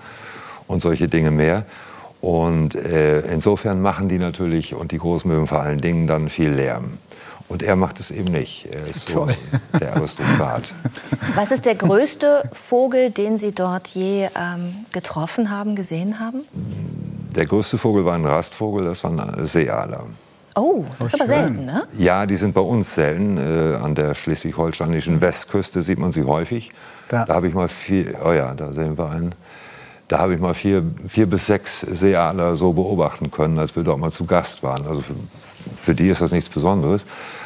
und 0.67 0.81
solche 0.81 1.07
Dinge 1.07 1.33
mehr. 1.33 1.67
Und 2.21 2.75
äh, 2.75 3.21
insofern 3.21 3.81
machen 3.81 4.09
die 4.09 4.19
natürlich 4.19 4.75
und 4.75 4.93
die 4.93 4.99
Großmöwen 4.99 5.47
vor 5.47 5.61
allen 5.61 5.79
Dingen 5.79 6.07
dann 6.07 6.29
viel 6.29 6.51
Lärm. 6.51 6.99
Und 7.49 7.63
er 7.63 7.77
macht 7.77 7.99
es 7.99 8.11
eben 8.11 8.31
nicht. 8.31 8.69
Er 8.71 8.87
ist 8.87 9.09
so 9.09 9.27
der 9.81 9.97
Aristokrat. 9.97 10.75
Was 11.35 11.51
ist 11.51 11.65
der 11.65 11.77
größte 11.77 12.51
Vogel, 12.53 13.11
den 13.11 13.39
Sie 13.39 13.53
dort 13.53 13.89
je 13.89 14.25
ähm, 14.25 14.85
getroffen 14.93 15.51
haben, 15.51 15.75
gesehen 15.75 16.21
haben? 16.21 16.43
Der 17.35 17.47
größte 17.47 17.79
Vogel 17.79 18.05
war 18.05 18.15
ein 18.15 18.27
Rastvogel, 18.27 18.85
das 18.85 19.03
war 19.03 19.13
ein 19.13 19.47
Seealer. 19.47 20.05
Oh, 20.57 20.85
das 20.99 21.15
ist 21.15 21.21
aber 21.21 21.27
selten, 21.29 21.65
ne? 21.65 21.85
Ja, 21.97 22.27
die 22.27 22.37
sind 22.37 22.53
bei 22.53 22.61
uns 22.61 22.95
selten. 22.95 23.39
Äh, 23.39 23.77
an 23.77 23.95
der 23.95 24.15
schleswig-holsteinischen 24.15 25.21
Westküste 25.21 25.83
sieht 25.83 25.99
man 25.99 26.13
sie 26.13 26.25
häufig. 26.25 26.73
Da, 27.09 27.25
da 27.25 27.35
habe 27.35 27.49
ich 27.49 27.55
mal 27.55 27.69
viel, 27.69 28.15
oh 28.23 28.33
ja, 28.33 28.53
da 28.55 28.73
sehen 28.73 28.99
wir 28.99 29.09
einen. 29.09 29.35
Da 30.09 30.21
habe 30.21 30.35
ich 30.35 30.41
mal 30.41 30.55
vier, 30.55 30.83
vier 31.07 31.27
bis 31.27 31.47
sechs 31.47 31.81
Seeadler 31.83 32.57
so 32.57 32.73
beobachten 32.73 33.31
können, 33.31 33.59
als 33.59 33.77
wir 33.77 33.83
dort 33.83 33.99
mal 33.99 34.11
zu 34.11 34.25
Gast 34.25 34.63
waren. 34.63 34.87
Also 34.87 35.03
für, 35.03 35.15
für 35.77 35.95
die 35.95 36.09
ist 36.09 36.23
das 36.23 36.33
nichts 36.33 36.49
Besonderes. 36.49 37.05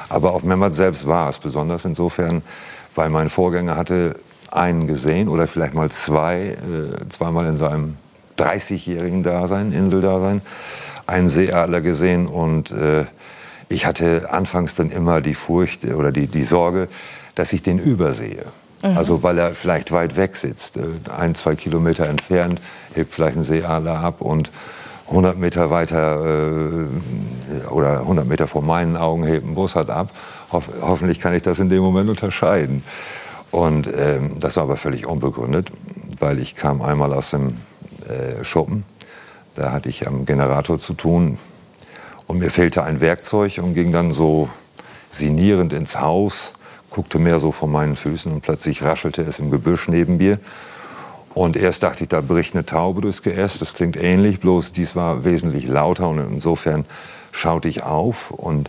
Aber 0.09 0.33
auf 0.33 0.45
Memmert 0.45 0.73
selbst 0.73 1.07
war 1.07 1.29
es 1.29 1.39
besonders 1.39 1.85
insofern, 1.85 2.43
weil 2.95 3.09
mein 3.11 3.29
Vorgänger 3.29 3.77
hatte 3.77 4.15
einen 4.53 4.87
gesehen 4.87 5.29
oder 5.29 5.49
vielleicht 5.49 5.75
mal 5.75 5.91
zwei, 5.91 6.51
äh, 6.51 7.09
zweimal 7.09 7.47
in 7.47 7.59
seinem 7.59 7.97
30-jährigen 8.39 9.23
Dasein, 9.23 9.73
Inseldasein, 9.73 10.41
einen 11.07 11.29
Seeadler 11.29 11.81
gesehen 11.81 12.27
und 12.27 12.71
äh, 12.71 13.07
ich 13.69 13.87
hatte 13.87 14.31
anfangs 14.31 14.75
dann 14.75 14.91
immer 14.91 15.21
die 15.21 15.35
Furcht 15.35 15.85
oder 15.85 16.13
die, 16.13 16.27
die 16.27 16.45
Sorge, 16.45 16.89
dass 17.35 17.53
ich 17.53 17.63
den 17.63 17.79
übersehe. 17.79 18.45
Mhm. 18.83 18.97
Also 18.97 19.23
weil 19.23 19.39
er 19.39 19.51
vielleicht 19.55 19.93
weit 19.93 20.17
weg 20.17 20.37
sitzt, 20.37 20.77
äh, 20.77 20.83
ein, 21.17 21.35
zwei 21.35 21.55
Kilometer 21.55 22.09
entfernt, 22.09 22.61
hebt 22.95 23.13
vielleicht 23.13 23.37
ein 23.37 23.45
Seeadler 23.45 24.01
ab 24.01 24.21
und 24.21 24.51
100 25.09 25.39
Meter 25.39 25.71
weiter 25.71 26.25
äh, 26.25 27.67
oder 27.69 28.01
100 28.01 28.27
Meter 28.27 28.47
vor 28.47 28.63
meinen 28.63 28.97
Augen 28.97 29.25
hebt 29.25 29.47
ein 29.47 29.55
Bussard 29.55 29.91
ab. 29.91 30.11
Ho 30.53 30.63
hoffentlich 30.81 31.21
kann 31.21 31.35
ich 31.35 31.43
das 31.43 31.59
in 31.59 31.69
dem 31.69 31.83
Moment 31.83 32.09
unterscheiden. 32.09 32.83
Und 33.51 33.89
ähm, 33.95 34.41
das 34.41 34.57
war 34.57 34.65
aber 34.65 34.77
völlig 34.77 35.07
unbegründet, 35.07 35.71
weil 36.19 36.39
ich 36.39 36.55
kam 36.55 36.81
einmal 36.81 37.13
aus 37.13 37.31
dem 37.31 37.59
äh, 38.09 38.43
Schuppen. 38.43 38.85
Da 39.55 39.73
hatte 39.73 39.91
ich 39.91 40.07
am 40.07 40.25
Generator 40.25 40.79
zu 40.79 40.95
tun 40.95 41.39
und 42.27 42.39
mir 42.39 42.51
fehlte 42.51 42.83
ein 42.83 43.03
Werkzeug 43.03 43.59
und 43.59 43.75
ging 43.75 43.93
dann 43.93 44.11
so 44.13 44.49
sinierend 45.11 45.75
ins 45.75 46.01
Haus 46.01 46.55
guckte 46.93 47.19
mehr 47.19 47.41
so 47.41 47.53
vor 47.53 47.69
meinen 47.69 47.97
Füßen 47.97 48.31
und 48.31 48.43
plötzlich 48.43 48.83
raschelte 48.83 49.23
es 49.23 49.39
im 49.39 49.51
Gebüsch 49.51 49.89
neben 49.89 50.19
mir. 50.19 50.39
Und 51.35 51.57
erst 51.57 51.83
dachte 51.83 52.05
ich, 52.05 52.09
da 52.09 52.21
bricht 52.21 52.55
eine 52.55 52.67
Taube 52.67 53.01
durchs 53.01 53.23
Geäst. 53.23 53.63
Das 53.63 53.73
klingt 53.73 53.97
ähnlich, 53.97 54.41
bloß 54.41 54.73
dies 54.73 54.95
war 54.95 55.25
wesentlich 55.25 55.67
lauter 55.67 56.09
und 56.09 56.19
insofern 56.19 56.85
schaute 57.33 57.69
ich 57.69 57.83
auf 57.83 58.31
und 58.31 58.69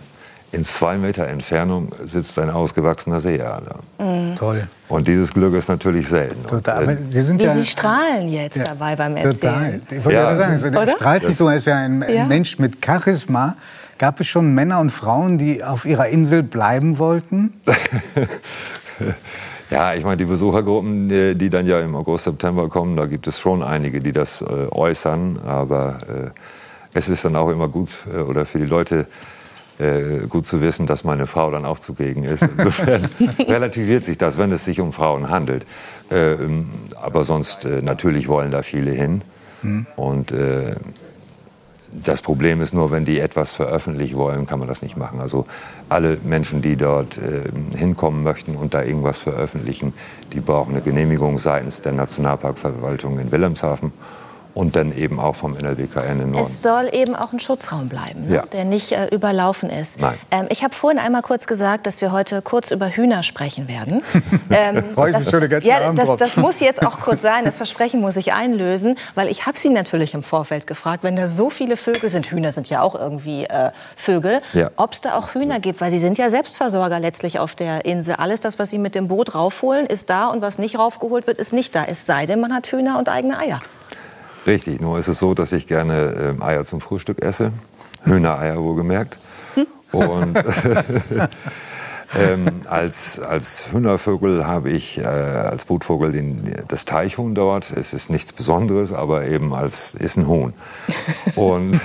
in 0.54 0.64
zwei 0.64 0.98
Meter 0.98 1.28
Entfernung 1.28 1.90
sitzt 2.06 2.38
ein 2.38 2.52
ausgewachsener 2.52 3.20
Seeadler. 3.20 3.80
Mhm. 3.98 4.36
Toll. 4.36 4.68
Und 4.88 5.08
dieses 5.08 5.34
Glück 5.34 5.56
ist 5.56 5.68
natürlich 5.68 6.08
selten. 6.08 6.46
Total. 6.46 6.84
Aber 6.84 6.96
Sie, 6.96 7.22
sind 7.22 7.42
ja, 7.42 7.56
Sie 7.56 7.66
strahlen 7.66 8.30
jetzt 8.30 8.58
ja, 8.58 8.66
dabei 8.66 8.96
beim 8.96 9.18
Erzählen. 9.18 9.82
Total. 9.82 9.82
Ich 9.90 10.06
wollte 10.06 10.20
ja. 10.20 10.36
sagen, 10.36 10.54
also 10.54 10.70
der 10.70 10.88
Strahltito 10.88 11.50
ist 11.50 11.66
ja 11.66 11.78
ein, 11.78 12.04
ein 12.04 12.28
Mensch 12.28 12.60
mit 12.60 12.86
Charisma. 12.86 13.56
Gab 13.98 14.20
es 14.20 14.28
schon 14.28 14.54
Männer 14.54 14.80
und 14.80 14.92
Frauen, 14.92 15.40
die 15.40 15.64
auf 15.64 15.86
ihrer 15.86 16.08
Insel 16.10 16.44
bleiben 16.44 17.00
wollten? 17.00 17.54
Ja, 19.70 19.96
ich 19.96 20.04
meine, 20.04 20.18
die 20.18 20.26
Besuchergruppen, 20.26 21.10
die 21.10 21.50
dann 21.50 21.66
ja 21.66 21.80
im 21.80 21.96
August, 21.96 22.26
September 22.26 22.70
kommen, 22.70 22.96
da 22.96 23.08
gibt 23.08 23.26
es 23.26 23.40
schon 23.40 23.64
einige, 23.64 24.02
die 24.02 24.12
das 24.12 24.44
äh, 24.44 24.68
äußern. 24.70 25.40
Aber 25.44 25.98
äh, 26.08 26.30
es 26.94 27.10
ist 27.10 27.26
dann 27.26 27.36
auch 27.36 27.50
immer 27.50 27.68
gut 27.70 27.90
äh, 28.14 28.18
oder 28.18 28.46
für 28.46 28.60
die 28.60 28.68
Leute 28.68 29.08
äh, 29.80 30.27
gut 30.27 30.46
zu 30.46 30.62
wissen, 30.62 30.86
dass 30.86 31.03
meine 31.03 31.27
Frau 31.27 31.51
dann 31.51 31.65
auch 31.65 31.80
zugegen 31.80 32.24
ist. 32.24 32.44
Insofern 32.44 33.08
relativiert 33.39 34.03
sich 34.03 34.18
das, 34.18 34.38
wenn 34.38 34.51
es 34.51 34.65
sich 34.65 34.80
um 34.80 34.94
Frauen 34.94 35.30
handelt. 35.30 35.65
Ähm, 36.12 36.70
aber 37.01 37.25
sonst 37.25 37.65
äh, 37.65 37.82
natürlich 37.82 38.27
wollen 38.27 38.51
da 38.51 38.62
viele 38.62 38.92
hin. 38.92 39.22
Mhm. 39.62 39.88
Und 39.96 40.32
äh, 40.32 40.75
das 41.94 42.22
Problem 42.22 42.62
ist 42.62 42.74
nur, 42.74 42.92
wenn 42.92 43.06
die 43.06 43.20
etwas 43.20 43.53
veröffentlichen 43.53 44.18
wollen, 44.18 44.48
kann 44.48 44.60
man 44.60 44.68
das 44.68 44.82
nicht 44.82 44.98
machen. 44.98 45.20
Also 45.20 45.46
alle 45.89 46.18
Menschen, 46.24 46.62
die 46.62 46.75
dort 46.75 47.18
äh, 47.18 47.44
hinkommen 47.77 48.24
möchten 48.24 48.56
und 48.56 48.74
da 48.74 48.84
irgendwas 48.84 49.20
veröffentlichen, 49.20 49.94
die 50.34 50.39
brauchen 50.39 50.74
eine 50.74 50.82
Genehmigung 50.82 51.38
seitens 51.38 51.82
der 51.82 51.94
Nationalparkverwaltung 51.94 53.20
in 53.20 53.32
Wilhelmshaven 53.32 53.92
und 54.54 54.76
dann 54.76 54.96
eben 54.96 55.20
auch 55.20 55.36
vom 55.36 55.54
NLWKN 55.54 56.22
in 56.22 56.32
Norden. 56.32 56.46
Es 56.46 56.62
soll 56.62 56.90
eben 56.92 57.16
auch 57.16 57.34
ein 57.34 57.40
Schutzraum 57.40 57.90
bleiben, 57.90 58.28
ne? 58.28 58.36
ja. 58.36 58.46
der 58.46 58.66
nicht 58.66 58.92
äh, 58.92 59.08
überlaufen 59.08 59.70
ist. 59.70 60.00
Nein. 60.00 60.18
Ähm, 60.32 60.46
ich 60.50 60.64
habe 60.64 60.76
vorhin 60.76 61.00
einmal 61.00 61.22
kurz 61.22 61.48
gesagt, 61.48 61.88
dass 61.88 62.02
wir 62.02 62.12
heute 62.12 62.42
kurz 62.42 62.72
über 62.72 62.90
Hühner 62.90 63.24
sprechen 63.24 63.68
werden. 63.68 64.04
ähm, 64.50 64.84
Freue 64.94 65.12
ich 65.12 65.18
mich 65.20 65.30
schon 65.30 65.42
den 65.42 65.50
ganzen 65.50 65.68
ja, 65.68 65.82
Abend 65.82 66.00
das, 66.00 66.16
das 66.18 66.38
muss 66.38 66.60
jetzt 66.60 66.86
auch 66.86 67.00
kurz 67.00 67.22
sein, 67.22 67.46
das 67.46 67.58
Versprechen 67.64 68.02
muss 68.02 68.16
ich 68.18 68.34
einlösen, 68.34 68.96
weil 69.16 69.28
ich 69.30 69.46
habe 69.46 69.58
Sie 69.58 69.70
natürlich 69.70 70.14
im 70.14 70.24
Vorfeld 70.24 70.68
gefragt, 70.68 71.04
wenn 71.04 71.16
da 71.16 71.28
so 71.28 71.50
viele 71.50 71.78
Vögel 71.78 72.10
sind, 72.10 72.28
Hühner 72.28 72.52
sind 72.52 72.70
ja 72.70 72.82
auch 72.82 72.96
irgendwie 72.96 73.46
äh, 73.46 73.72
Vögel, 73.96 74.42
ja. 74.54 74.70
ob 74.76 74.94
es 74.94 75.02
da 75.02 75.18
auch 75.18 75.34
Hühner 75.34 75.60
gibt, 75.60 75.82
weil 75.82 75.92
Sie 75.92 76.00
sind 76.00 76.18
ja 76.18 76.30
Selbstversorger 76.30 77.00
letztlich 77.00 77.40
auf 77.40 77.56
der 77.56 77.86
Insel. 77.86 78.16
Alles 78.16 78.40
das, 78.40 78.60
was 78.60 78.70
Sie 78.70 78.78
mit 78.78 78.94
dem 78.94 79.08
Boot 79.08 79.34
raufholen, 79.34 79.88
ist 79.88 80.10
da 80.10 80.28
und 80.28 80.42
was 80.42 80.60
nicht 80.60 80.78
raufgeholt 80.78 81.26
wird, 81.26 81.38
ist 81.38 81.54
nicht 81.54 81.74
da. 81.76 81.86
Es 81.86 82.06
sei 82.06 82.26
denn, 82.26 82.40
man 82.40 82.54
hat 82.54 82.68
Hühner 82.68 83.00
und 83.00 83.10
eigene 83.10 83.40
Eier. 83.40 83.60
Richtig, 84.46 84.82
nur 84.82 85.00
ist 85.00 85.08
es 85.08 85.20
so, 85.20 85.34
dass 85.34 85.52
ich 85.54 85.68
gerne 85.68 86.36
äh, 86.40 86.44
Eier 86.44 86.64
zum 86.64 86.82
Frühstück 86.82 87.22
esse. 87.22 87.52
Hühnereier 88.04 88.62
wohlgemerkt. 88.62 89.20
Hm. 89.56 89.68
Und 89.94 90.36
ähm, 92.20 92.62
als, 92.66 93.20
als 93.20 93.72
Hühnervogel 93.72 94.46
habe 94.46 94.70
ich 94.72 94.98
äh, 94.98 95.04
als 95.04 95.66
Brutvogel 95.66 96.12
den, 96.12 96.54
das 96.68 96.86
Teichhuhn 96.86 97.36
dort. 97.36 97.72
Es 97.72 97.94
ist 97.94 98.10
nichts 98.10 98.34
Besonderes, 98.34 98.92
aber 98.92 99.26
eben 99.26 99.54
als 99.54 99.94
ist 99.94 100.18
ein 100.18 100.28
Huhn. 100.28 100.54
Und 101.36 101.80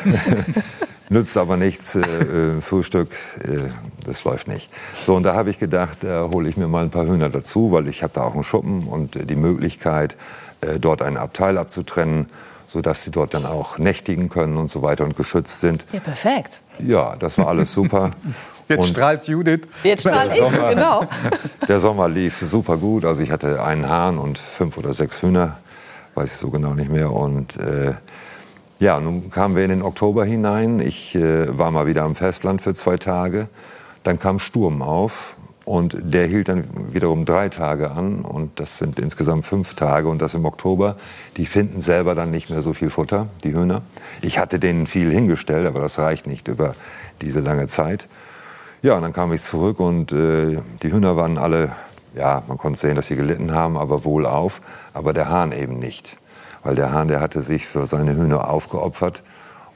nützt 1.11 1.37
aber 1.37 1.57
nichts, 1.57 1.95
äh, 1.95 2.01
äh, 2.01 2.61
Frühstück, 2.61 3.11
äh, 3.45 3.59
das 4.05 4.25
läuft 4.25 4.49
nicht. 4.49 4.71
So, 5.05 5.15
und 5.15 5.23
da 5.23 5.35
habe 5.35 5.51
ich 5.51 5.59
gedacht, 5.59 5.99
da 6.03 6.29
hole 6.33 6.49
ich 6.49 6.57
mir 6.57 6.69
mal 6.69 6.85
ein 6.85 6.91
paar 6.91 7.07
Hühner 7.07 7.29
dazu, 7.29 7.73
weil 7.73 7.89
ich 7.89 8.03
habe 8.03 8.13
da 8.15 8.23
auch 8.23 8.35
einen 8.35 8.45
Schuppen 8.45 8.85
und 8.85 9.17
äh, 9.17 9.25
die 9.25 9.37
Möglichkeit, 9.37 10.17
äh, 10.61 10.79
dort 10.79 11.03
ein 11.03 11.17
Abteil 11.17 11.59
abzutrennen 11.59 12.27
sodass 12.69 13.03
sie 13.03 13.11
dort 13.11 13.35
dann 13.35 13.47
auch 13.47 13.79
nächtigen 13.79 14.29
können 14.29 14.57
und 14.57 14.71
so 14.71 14.83
weiter 14.83 15.05
und 15.05 15.17
geschützt 15.17 15.61
sind. 15.61 15.87
Ja, 15.93 16.01
perfekt. 16.01 16.61
Ja, 16.79 17.17
das 17.17 17.39
war 17.39 17.49
alles 17.49 17.73
super. 17.73 18.11
Jetzt 18.69 18.79
und 18.79 18.87
strahlt 18.87 19.27
Judith. 19.27 19.63
Jetzt 19.83 20.03
strahlt 20.03 20.33
ich, 20.33 20.39
Sommer, 20.39 20.69
genau. 20.75 21.05
Der 21.67 21.81
Sommer 21.81 22.09
lief 22.09 22.39
super 22.39 22.77
gut. 22.77 23.05
Also 23.05 23.23
ich 23.23 23.31
hatte 23.31 23.63
einen 23.63 23.89
Hahn 23.89 24.19
und 24.19 24.39
fünf 24.39 24.77
oder 24.77 24.93
sechs 24.93 25.23
Hühner, 25.23 25.57
weiß 26.15 26.33
ich 26.33 26.39
so 26.39 26.51
genau 26.51 26.75
nicht 26.75 26.91
mehr. 26.91 27.11
Und 27.11 27.57
äh, 27.57 27.95
ja, 28.79 29.01
nun 29.01 29.31
kamen 29.31 29.57
wir 29.57 29.65
in 29.65 29.71
den 29.71 29.83
Oktober 29.83 30.25
hinein. 30.25 30.79
Ich 30.79 31.15
äh, 31.17 31.59
war 31.59 31.71
mal 31.71 31.87
wieder 31.87 32.03
am 32.05 32.15
Festland 32.15 32.63
für 32.63 32.75
zwei 32.75 32.97
Tage. 32.97 33.49
Dann 34.03 34.21
kam 34.21 34.39
Sturm 34.39 34.83
auf 34.83 35.37
und 35.69 35.99
der 36.01 36.25
hielt 36.27 36.49
dann 36.49 36.65
wiederum 36.95 37.27
drei 37.27 37.51
Tage 37.51 37.91
an 37.91 38.23
und 38.23 38.59
das 38.59 38.79
sind 38.79 38.99
insgesamt 38.99 39.45
fünf 39.45 39.75
Tage 39.75 40.09
und 40.09 40.23
das 40.23 40.33
im 40.33 40.47
Oktober. 40.47 40.97
Die 41.37 41.45
finden 41.45 41.83
selber 41.83 42.15
dann 42.15 42.31
nicht 42.31 42.49
mehr 42.49 42.63
so 42.63 42.73
viel 42.73 42.89
Futter, 42.89 43.29
die 43.45 43.53
Hühner. 43.53 43.83
Ich 44.23 44.39
hatte 44.39 44.59
denen 44.59 44.87
viel 44.87 45.11
hingestellt, 45.11 45.67
aber 45.67 45.81
das 45.81 45.99
reicht 45.99 46.27
nicht 46.27 46.49
über 46.49 46.75
diese 47.21 47.41
lange 47.41 47.67
Zeit. 47.67 48.09
Ja, 48.81 48.97
und 48.97 49.03
dann 49.03 49.13
kam 49.13 49.31
ich 49.35 49.43
zurück 49.43 49.79
und 49.79 50.11
äh, 50.11 50.59
die 50.83 50.91
Hühner 50.91 51.17
waren 51.17 51.37
alle, 51.37 51.73
ja, 52.15 52.43
man 52.49 52.57
konnte 52.57 52.79
sehen, 52.79 52.97
dass 52.97 53.09
sie 53.09 53.17
gelitten 53.17 53.53
haben, 53.53 53.77
aber 53.77 54.07
wohlauf, 54.07 54.63
aber 54.95 55.13
der 55.13 55.29
Hahn 55.29 55.53
eben 55.53 55.79
nicht. 55.79 56.17
Weil 56.63 56.77
der 56.77 56.93
Hahn, 56.93 57.09
der 57.09 57.21
hatte 57.21 57.43
sich 57.43 57.67
für 57.67 57.85
seine 57.85 58.17
Hühner 58.17 58.49
aufgeopfert 58.49 59.23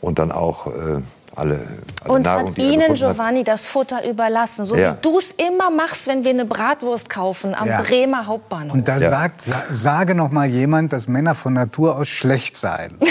und 0.03 0.19
dann 0.19 0.33
auch 0.33 0.67
äh, 0.67 1.01
alle, 1.35 1.61
alle 2.03 2.13
Und 2.13 2.23
Nahrung, 2.23 2.49
hat 2.49 2.59
Ihnen 2.59 2.95
Giovanni 2.95 3.39
hat. 3.39 3.49
das 3.49 3.67
Futter 3.67 4.07
überlassen, 4.07 4.67
so 4.67 4.77
ja. 4.77 4.93
wie 4.93 4.97
du 5.01 5.17
es 5.17 5.33
immer 5.33 5.71
machst, 5.71 6.07
wenn 6.07 6.25
wir 6.25 6.31
eine 6.31 6.45
Bratwurst 6.45 7.09
kaufen 7.09 7.55
am 7.55 7.69
ja. 7.69 7.81
Bremer 7.81 8.27
Hauptbahnhof. 8.27 8.75
Und 8.75 8.87
da 8.87 8.99
ja. 8.99 9.09
sagt, 9.09 9.43
sage 9.71 10.15
noch 10.15 10.31
mal 10.31 10.47
jemand, 10.47 10.93
dass 10.93 11.09
Männer 11.09 11.35
von 11.35 11.55
Natur 11.55 11.97
aus 11.97 12.09
schlecht 12.09 12.57
seien. 12.57 12.99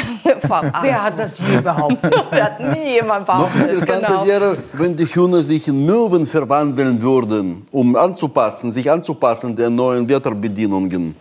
Wer 0.82 1.04
hat 1.04 1.17
das 1.17 1.34
je 1.39 1.62
behauptet? 1.62 2.13
das 2.32 2.41
hat 2.41 2.60
nie 2.60 2.95
jemand 2.95 3.25
behauptet. 3.25 3.56
Noch 3.56 3.69
interessanter 3.69 4.08
genau. 4.08 4.25
wäre, 4.25 4.58
wenn 4.73 4.95
die 4.95 5.06
Hühner 5.06 5.41
sich 5.41 5.67
in 5.67 5.86
Möwen 5.86 6.27
verwandeln 6.27 7.01
würden, 7.01 7.63
um 7.71 7.95
anzupassen, 7.95 8.71
sich 8.71 8.91
anzupassen 8.91 9.56
den 9.56 9.75
neuen 9.75 10.08
Wetterbedingungen. 10.08 11.15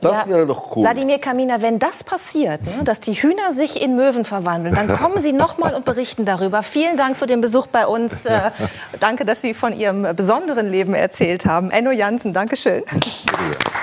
Das 0.00 0.26
ja, 0.26 0.32
wäre 0.32 0.46
doch 0.46 0.76
cool. 0.76 0.84
Wladimir 0.84 1.18
Kamina, 1.18 1.60
wenn 1.60 1.78
das 1.78 2.04
passiert, 2.04 2.60
ne, 2.64 2.84
dass 2.84 3.00
die 3.00 3.14
Hühner 3.14 3.52
sich 3.52 3.82
in 3.82 3.96
Möwen 3.96 4.24
verwandeln, 4.24 4.74
dann 4.74 4.88
kommen 4.96 5.20
Sie 5.20 5.32
noch 5.32 5.58
mal 5.58 5.74
und 5.74 5.84
berichten 5.84 6.24
darüber. 6.24 6.62
Vielen 6.62 6.96
Dank 6.96 7.16
für 7.16 7.26
den 7.26 7.40
Besuch 7.40 7.66
bei 7.66 7.86
uns. 7.86 8.24
Äh, 8.24 8.50
danke, 9.00 9.24
dass 9.24 9.40
Sie 9.40 9.54
von 9.54 9.72
Ihrem 9.72 10.14
besonderen 10.14 10.70
Leben 10.70 10.94
erzählt 10.94 11.46
haben. 11.46 11.70
Enno 11.70 11.90
Jansen, 11.90 12.32
Dankeschön. 12.32 12.84
Ja. 12.92 13.77